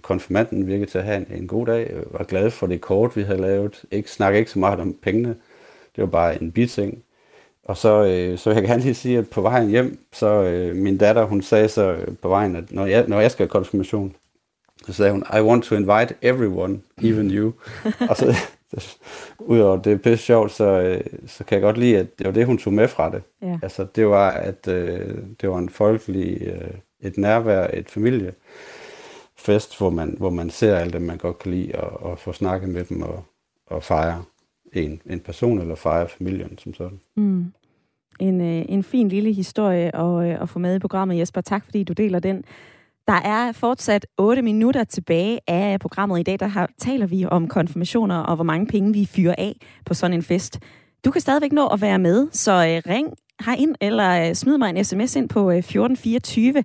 [0.01, 3.15] konfirmanden virkede til at have en, en god dag, jeg var glad for det kort,
[3.15, 5.35] vi havde lavet, ikke snakke ikke så meget om pengene,
[5.95, 7.03] det var bare en biting.
[7.63, 10.97] Og så, øh, så jeg kan lige sige, at på vejen hjem, så øh, min
[10.97, 14.15] datter, hun sagde så øh, på vejen, at når jeg, når jeg skal have konfirmation,
[14.87, 17.53] så sagde hun, I want to invite everyone, even you.
[18.09, 18.35] og så,
[19.39, 22.33] udover det er pisse sjovt, så, øh, så kan jeg godt lide, at det var
[22.33, 23.21] det, hun tog med fra det.
[23.41, 23.59] Ja.
[23.63, 26.71] Altså, det var, at øh, det var en folkelig, øh,
[27.01, 31.75] et nærvær, et familiefest, hvor man, hvor man ser alt det, man godt kan lide,
[31.75, 33.23] og, og få snakket med dem og,
[33.67, 34.23] og fejre
[34.73, 36.99] en, en person, eller fejre familien som sådan.
[37.15, 37.53] Mm
[38.19, 41.41] en, øh, en fin lille historie at, øh, at få med i programmet, Jesper.
[41.41, 42.43] Tak, fordi du deler den.
[43.07, 47.47] Der er fortsat 8 minutter tilbage af programmet i dag, der har, taler vi om
[47.47, 50.59] konfirmationer og hvor mange penge vi fyrer af på sådan en fest.
[51.05, 53.07] Du kan stadigvæk nå at være med, så øh, ring
[53.45, 56.63] herind eller øh, smid mig en sms ind på øh, 1424.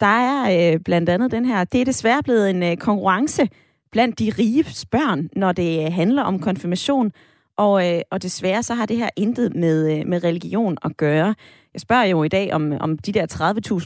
[0.00, 3.48] Der er øh, blandt andet den her, det er desværre blevet en konkurrence
[3.92, 7.12] blandt de rige børn, når det handler om konfirmation.
[7.56, 11.34] Og, øh, og desværre så har det her intet med, øh, med religion at gøre.
[11.74, 13.26] Jeg spørger jo i dag om, om de der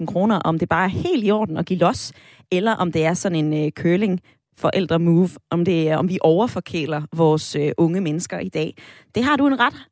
[0.00, 2.12] 30.000 kroner, om det bare er helt i orden at give los,
[2.52, 4.20] eller om det er sådan en øh, køling
[4.58, 8.74] forældre move, om, det er, om vi overforkæler vores øh, unge mennesker i dag.
[9.14, 9.86] Det har du en ret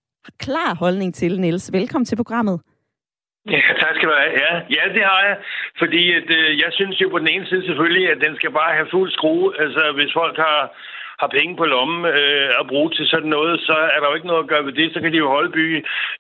[0.47, 1.73] klar holdning til, Niels.
[1.73, 2.61] Velkommen til programmet.
[3.51, 4.33] Ja, tak skal du have.
[4.45, 5.37] Ja, ja det har jeg.
[5.79, 8.75] Fordi at, øh, jeg synes jo på den ene side selvfølgelig, at den skal bare
[8.75, 9.61] have fuld skrue.
[9.63, 10.59] Altså, hvis folk har
[11.23, 14.31] har penge på lommen øh, at bruge til sådan noget, så er der jo ikke
[14.31, 14.93] noget at gøre ved det.
[14.93, 15.67] Så kan de jo holde by,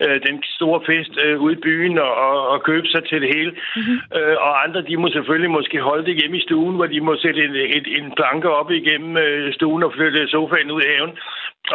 [0.04, 3.30] øh, den store fest øh, ude i byen og, og, og købe sig til det
[3.36, 3.52] hele.
[3.76, 3.98] Mm-hmm.
[4.16, 7.16] Øh, og andre, de må selvfølgelig måske holde det hjemme i stuen, hvor de må
[7.24, 11.12] sætte en, en, en planke op igennem øh, stuen og flytte sofaen ud i haven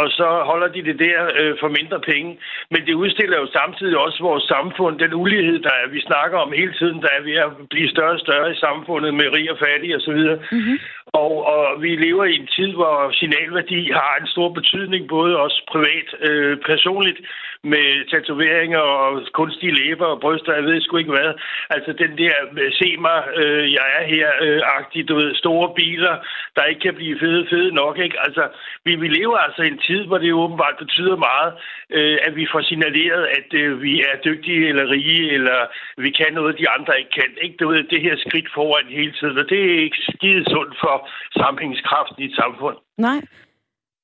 [0.01, 2.29] og så holder de det der øh, for mindre penge.
[2.71, 6.51] Men det udstiller jo samtidig også vores samfund, den ulighed, der er, vi snakker om
[6.51, 9.57] hele tiden, der er ved at blive større og større i samfundet med rig og
[9.65, 10.21] fattig osv.
[10.57, 10.77] Mm-hmm.
[11.13, 15.59] Og, og vi lever i en tid, hvor signalværdi har en stor betydning, både også
[15.71, 17.19] privat, øh, personligt,
[17.63, 21.33] med tatoveringer og kunstige læber og bryster, jeg ved sgu ikke hvad.
[21.69, 26.15] Altså den der, øh, se mig, øh, jeg er her-agtigt, øh, du ved, store biler,
[26.55, 28.17] der ikke kan blive fede, fede nok, ikke?
[28.25, 28.43] Altså,
[28.85, 31.51] vi, vi lever altså i en tid, hvor det åbenbart betyder meget,
[31.89, 35.59] øh, at vi får signaleret, at øh, vi er dygtige eller rige, eller
[35.97, 37.57] vi kan noget, de andre ikke kan, ikke?
[37.59, 40.95] Du ved, det her skridt foran hele tiden, og det er ikke skide sundt for
[41.39, 42.77] sammenhængskraften i et samfund.
[42.97, 43.19] Nej.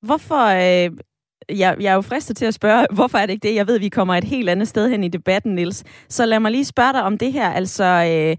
[0.02, 0.90] Hvorfor øh,
[1.58, 3.54] jeg, jeg er jo fristet til at spørge, hvorfor er det ikke det?
[3.54, 5.84] Jeg ved, at vi kommer et helt andet sted hen i debatten, Nils.
[6.08, 7.50] Så lad mig lige spørge dig om det her.
[7.50, 8.36] Altså, øh,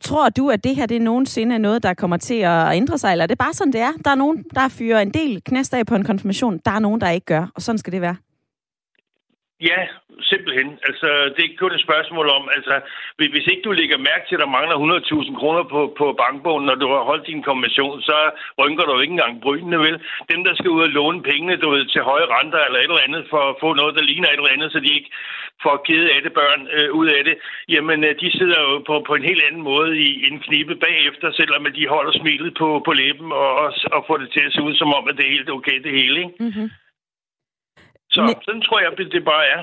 [0.00, 3.12] tror du, at det her det er nogensinde noget, der kommer til at ændre sig,
[3.12, 3.92] eller er det bare sådan, det er?
[4.04, 6.60] Der er nogen, der fyrer en del knæst af på en konfirmation.
[6.64, 8.16] Der er nogen, der ikke gør, og sådan skal det være.
[9.68, 9.78] Ja,
[10.30, 10.68] simpelthen.
[10.88, 12.74] Altså, det er kun et spørgsmål om, altså,
[13.16, 16.76] hvis ikke du lægger mærke til, at der mangler 100.000 kroner på, på bankbogen, når
[16.82, 18.16] du har holdt din konvention, så
[18.60, 19.96] rynker du ikke engang brynene, vel?
[20.32, 23.06] Dem, der skal ud og låne pengene, du ved, til høje renter eller et eller
[23.08, 25.10] andet, for at få noget, der ligner et eller andet, så de ikke
[25.64, 27.36] får givet af det børn øh, ud af det,
[27.68, 31.28] jamen, øh, de sidder jo på, på en helt anden måde i en knibe bagefter,
[31.32, 34.62] selvom de holder smilet på, på læben og, og, og får det til at se
[34.62, 36.36] ud som om, at det er helt okay, det hele, ikke?
[36.40, 36.70] Mm-hmm.
[38.10, 38.34] Så Men...
[38.42, 39.60] sådan tror jeg, det bare er.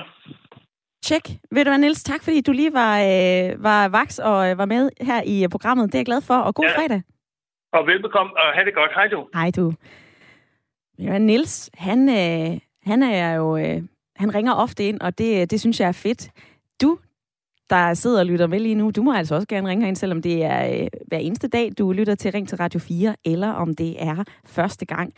[1.02, 1.28] Tjek.
[1.50, 4.64] Ved du hvad, Niels, tak fordi du lige var, øh, var vaks og øh, var
[4.64, 5.86] med her i øh, programmet.
[5.86, 6.78] Det er jeg glad for, og god ja.
[6.78, 7.02] fredag.
[7.72, 8.90] Og velbekomme, og have det godt.
[8.94, 9.28] Hej du.
[9.34, 9.72] Hej du.
[10.98, 13.56] Ja, Niels, han, øh, han er jo...
[13.56, 13.82] Øh,
[14.16, 16.30] han ringer ofte ind, og det, det synes jeg er fedt.
[16.82, 16.98] Du,
[17.70, 20.22] der sidder og lytter med lige nu, du må altså også gerne ringe ind, selvom
[20.22, 23.74] det er øh, hver eneste dag, du lytter til Ring til Radio 4, eller om
[23.76, 25.12] det er første gang.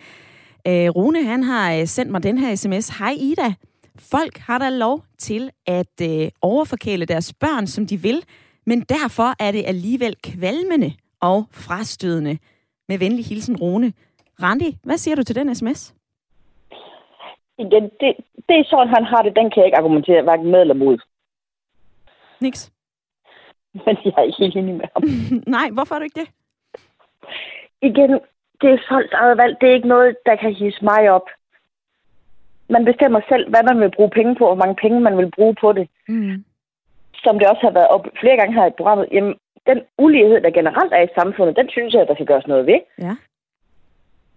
[0.67, 2.99] Øh, Rune, han har øh, sendt mig den her sms.
[2.99, 3.55] Hej Ida.
[4.13, 8.25] Folk har da lov til at øh, overforkæle deres børn, som de vil,
[8.67, 12.39] men derfor er det alligevel kvalmende og frastødende.
[12.89, 13.93] Med venlig hilsen, Rune.
[14.43, 15.95] Randi, hvad siger du til den sms?
[17.59, 18.11] Igen, det,
[18.49, 19.37] det er sådan, han har det.
[19.37, 20.99] Den kan jeg ikke argumentere hverken med eller mod.
[22.41, 22.73] Niks.
[23.75, 25.03] Men jeg er ikke helt enig med ham.
[25.57, 26.29] Nej, hvorfor er du ikke det?
[27.83, 28.21] Igen,
[28.61, 29.57] det er folks eget valg.
[29.61, 31.29] Det er ikke noget, der kan hisse mig op.
[32.69, 35.31] Man bestemmer selv, hvad man vil bruge penge på, og hvor mange penge man vil
[35.37, 35.89] bruge på det.
[36.09, 36.45] Mm.
[37.15, 39.09] Som det også har været op flere gange her i programmet.
[39.13, 39.35] Jamen,
[39.67, 42.81] den ulighed, der generelt er i samfundet, den synes jeg, der skal gøres noget ved.
[42.99, 43.15] Ja.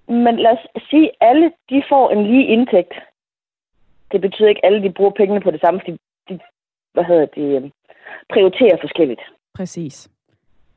[0.07, 2.93] Men lad os sige, at alle de får en lige indtægt.
[4.11, 5.97] Det betyder ikke, at alle de bruger pengene på det samme, fordi
[6.29, 6.39] de,
[6.93, 7.71] hvad hedder det, øhm,
[8.29, 9.21] prioriterer forskelligt.
[9.55, 10.09] Præcis.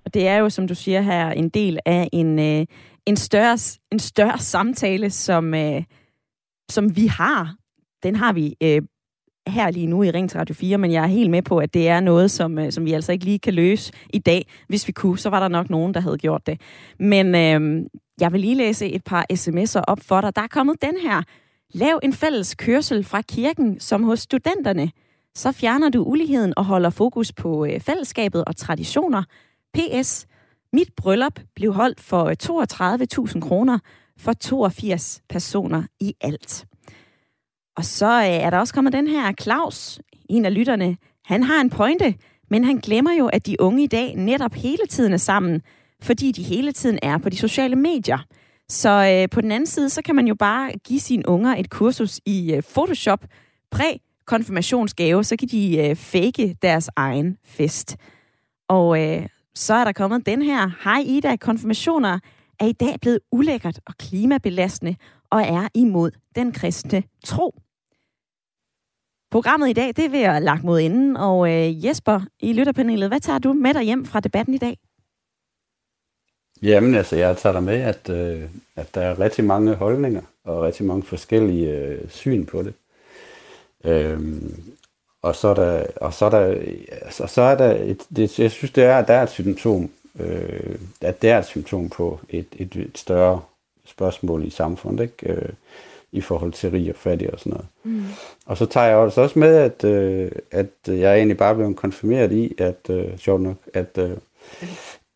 [0.07, 2.67] Og det er jo, som du siger her, en del af en, øh,
[3.07, 3.59] en, større,
[3.93, 5.83] en større samtale, som, øh,
[6.71, 7.55] som vi har.
[8.03, 8.83] Den har vi øh,
[9.49, 11.75] her lige nu i Ring til Radio 4, men jeg er helt med på, at
[11.75, 14.47] det er noget, som, øh, som vi altså ikke lige kan løse i dag.
[14.69, 16.61] Hvis vi kunne, så var der nok nogen, der havde gjort det.
[16.99, 17.87] Men øh,
[18.21, 20.37] jeg vil lige læse et par sms'er op for dig.
[20.37, 21.23] Der er kommet den her.
[21.75, 24.91] Lav en fælles kørsel fra kirken som hos studenterne.
[25.35, 29.23] Så fjerner du uligheden og holder fokus på øh, fællesskabet og traditioner.
[29.77, 30.27] PS.
[30.72, 32.37] Mit bryllup blev holdt for øh,
[33.33, 33.79] 32.000 kroner
[34.18, 36.66] for 82 personer i alt.
[37.77, 40.97] Og så øh, er der også kommet den her Claus, en af lytterne.
[41.24, 42.14] Han har en pointe,
[42.51, 45.62] men han glemmer jo, at de unge i dag netop hele tiden er sammen,
[46.03, 48.18] fordi de hele tiden er på de sociale medier.
[48.68, 51.70] Så øh, på den anden side, så kan man jo bare give sine unger et
[51.70, 53.24] kursus i øh, Photoshop,
[53.70, 57.97] præ-konfirmationsgave, så kan de øh, fake deres egen fest.
[58.68, 59.27] Og øh,
[59.57, 60.71] så er der kommet den her.
[60.85, 62.19] Hej Ida, konfirmationer
[62.61, 64.97] er i dag blevet ulækkert og klimabelastende
[65.31, 67.55] og er imod den kristne tro.
[69.31, 73.21] Programmet i dag, det er jeg lagt mod enden, og øh, Jesper i lytterpanelet, hvad
[73.21, 74.79] tager du med dig hjem fra debatten i dag?
[76.63, 78.43] Jamen altså, jeg tager dig med, at, øh,
[78.77, 82.75] at der er rigtig mange holdninger og rigtig mange forskellige øh, syn på det.
[83.85, 84.77] Øhm,
[85.27, 86.55] og så er der, og så er der,
[87.03, 90.79] altså, så er der et, det, jeg synes, det er, der er et symptom, øh,
[91.01, 93.41] at det er et symptom på et, et, et større
[93.85, 95.33] spørgsmål i samfundet, ikke?
[95.33, 95.49] Øh,
[96.12, 97.66] i forhold til rig og fattig og sådan noget.
[97.85, 98.05] Mm.
[98.47, 102.33] Og så tager jeg også, også med, at, øh, at jeg egentlig bare blev konfirmeret
[102.33, 104.16] i, at, øh, sjovt nok, at, øh,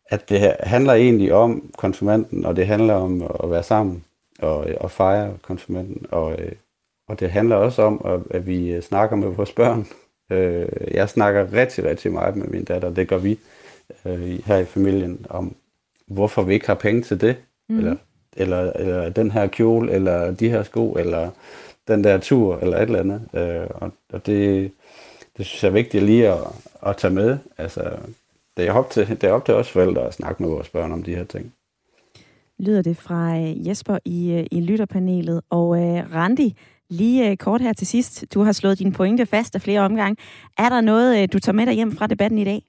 [0.09, 4.03] at det handler egentlig om konfirmanden, og det handler om at være sammen.
[4.41, 6.05] og, og fejre konfirmanden.
[6.11, 6.51] Og, øh,
[7.07, 9.87] og det handler også om, at, at vi øh, snakker med vores børn.
[10.31, 13.39] Øh, jeg snakker rigtig, rigtig meget med min datter, det gør vi
[14.05, 15.55] øh, her i familien, om
[16.07, 17.35] hvorfor vi ikke har penge til det,
[17.69, 17.77] mm.
[17.77, 17.95] eller,
[18.37, 21.29] eller, eller den her kjole, eller de her sko, eller
[21.87, 23.21] den der tur, eller et eller andet.
[23.33, 24.71] Øh, og, og det,
[25.37, 26.39] det synes jeg er vigtigt lige at,
[26.87, 27.37] at tage med.
[27.57, 27.97] Altså,
[28.57, 30.91] det er, op til, det er op til os forældre at snakke med vores børn
[30.91, 31.53] om de her ting.
[32.59, 35.41] Lyder det fra øh, Jesper i, øh, i lytterpanelet.
[35.49, 36.57] Og uh, Randi,
[36.91, 38.33] lige uh, kort her til sidst.
[38.33, 40.15] Du har slået dine pointe fast af flere omgange.
[40.57, 42.61] Er der noget, uh, du tager med dig hjem fra debatten i dag?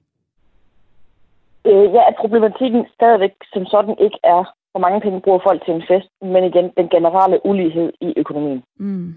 [1.65, 5.73] Øh, ja, at problematikken stadigvæk som sådan ikke er, hvor mange penge bruger folk til
[5.73, 8.63] en fest, men igen den generelle ulighed i økonomien.
[8.79, 9.15] Mm.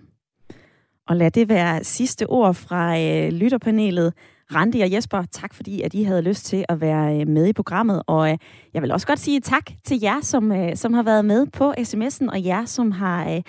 [1.08, 4.14] Og lad det være sidste ord fra øh, lytterpanelet.
[4.54, 7.52] Randi og Jesper, tak fordi at I havde lyst til at være øh, med i
[7.52, 8.02] programmet.
[8.06, 8.38] Og øh,
[8.74, 11.72] jeg vil også godt sige tak til jer, som, øh, som har været med på
[11.72, 13.42] sms'en, og jer, som har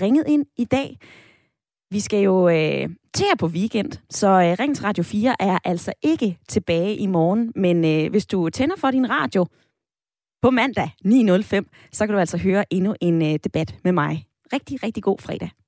[0.00, 0.98] ringet ind i dag.
[1.90, 6.38] Vi skal jo øh, til på weekend, så øh, Rings Radio 4 er altså ikke
[6.48, 7.52] tilbage i morgen.
[7.56, 9.46] Men øh, hvis du tænder for din radio
[10.42, 14.26] på mandag 9.05, så kan du altså høre endnu en øh, debat med mig.
[14.52, 15.63] Rigtig, rigtig god fredag.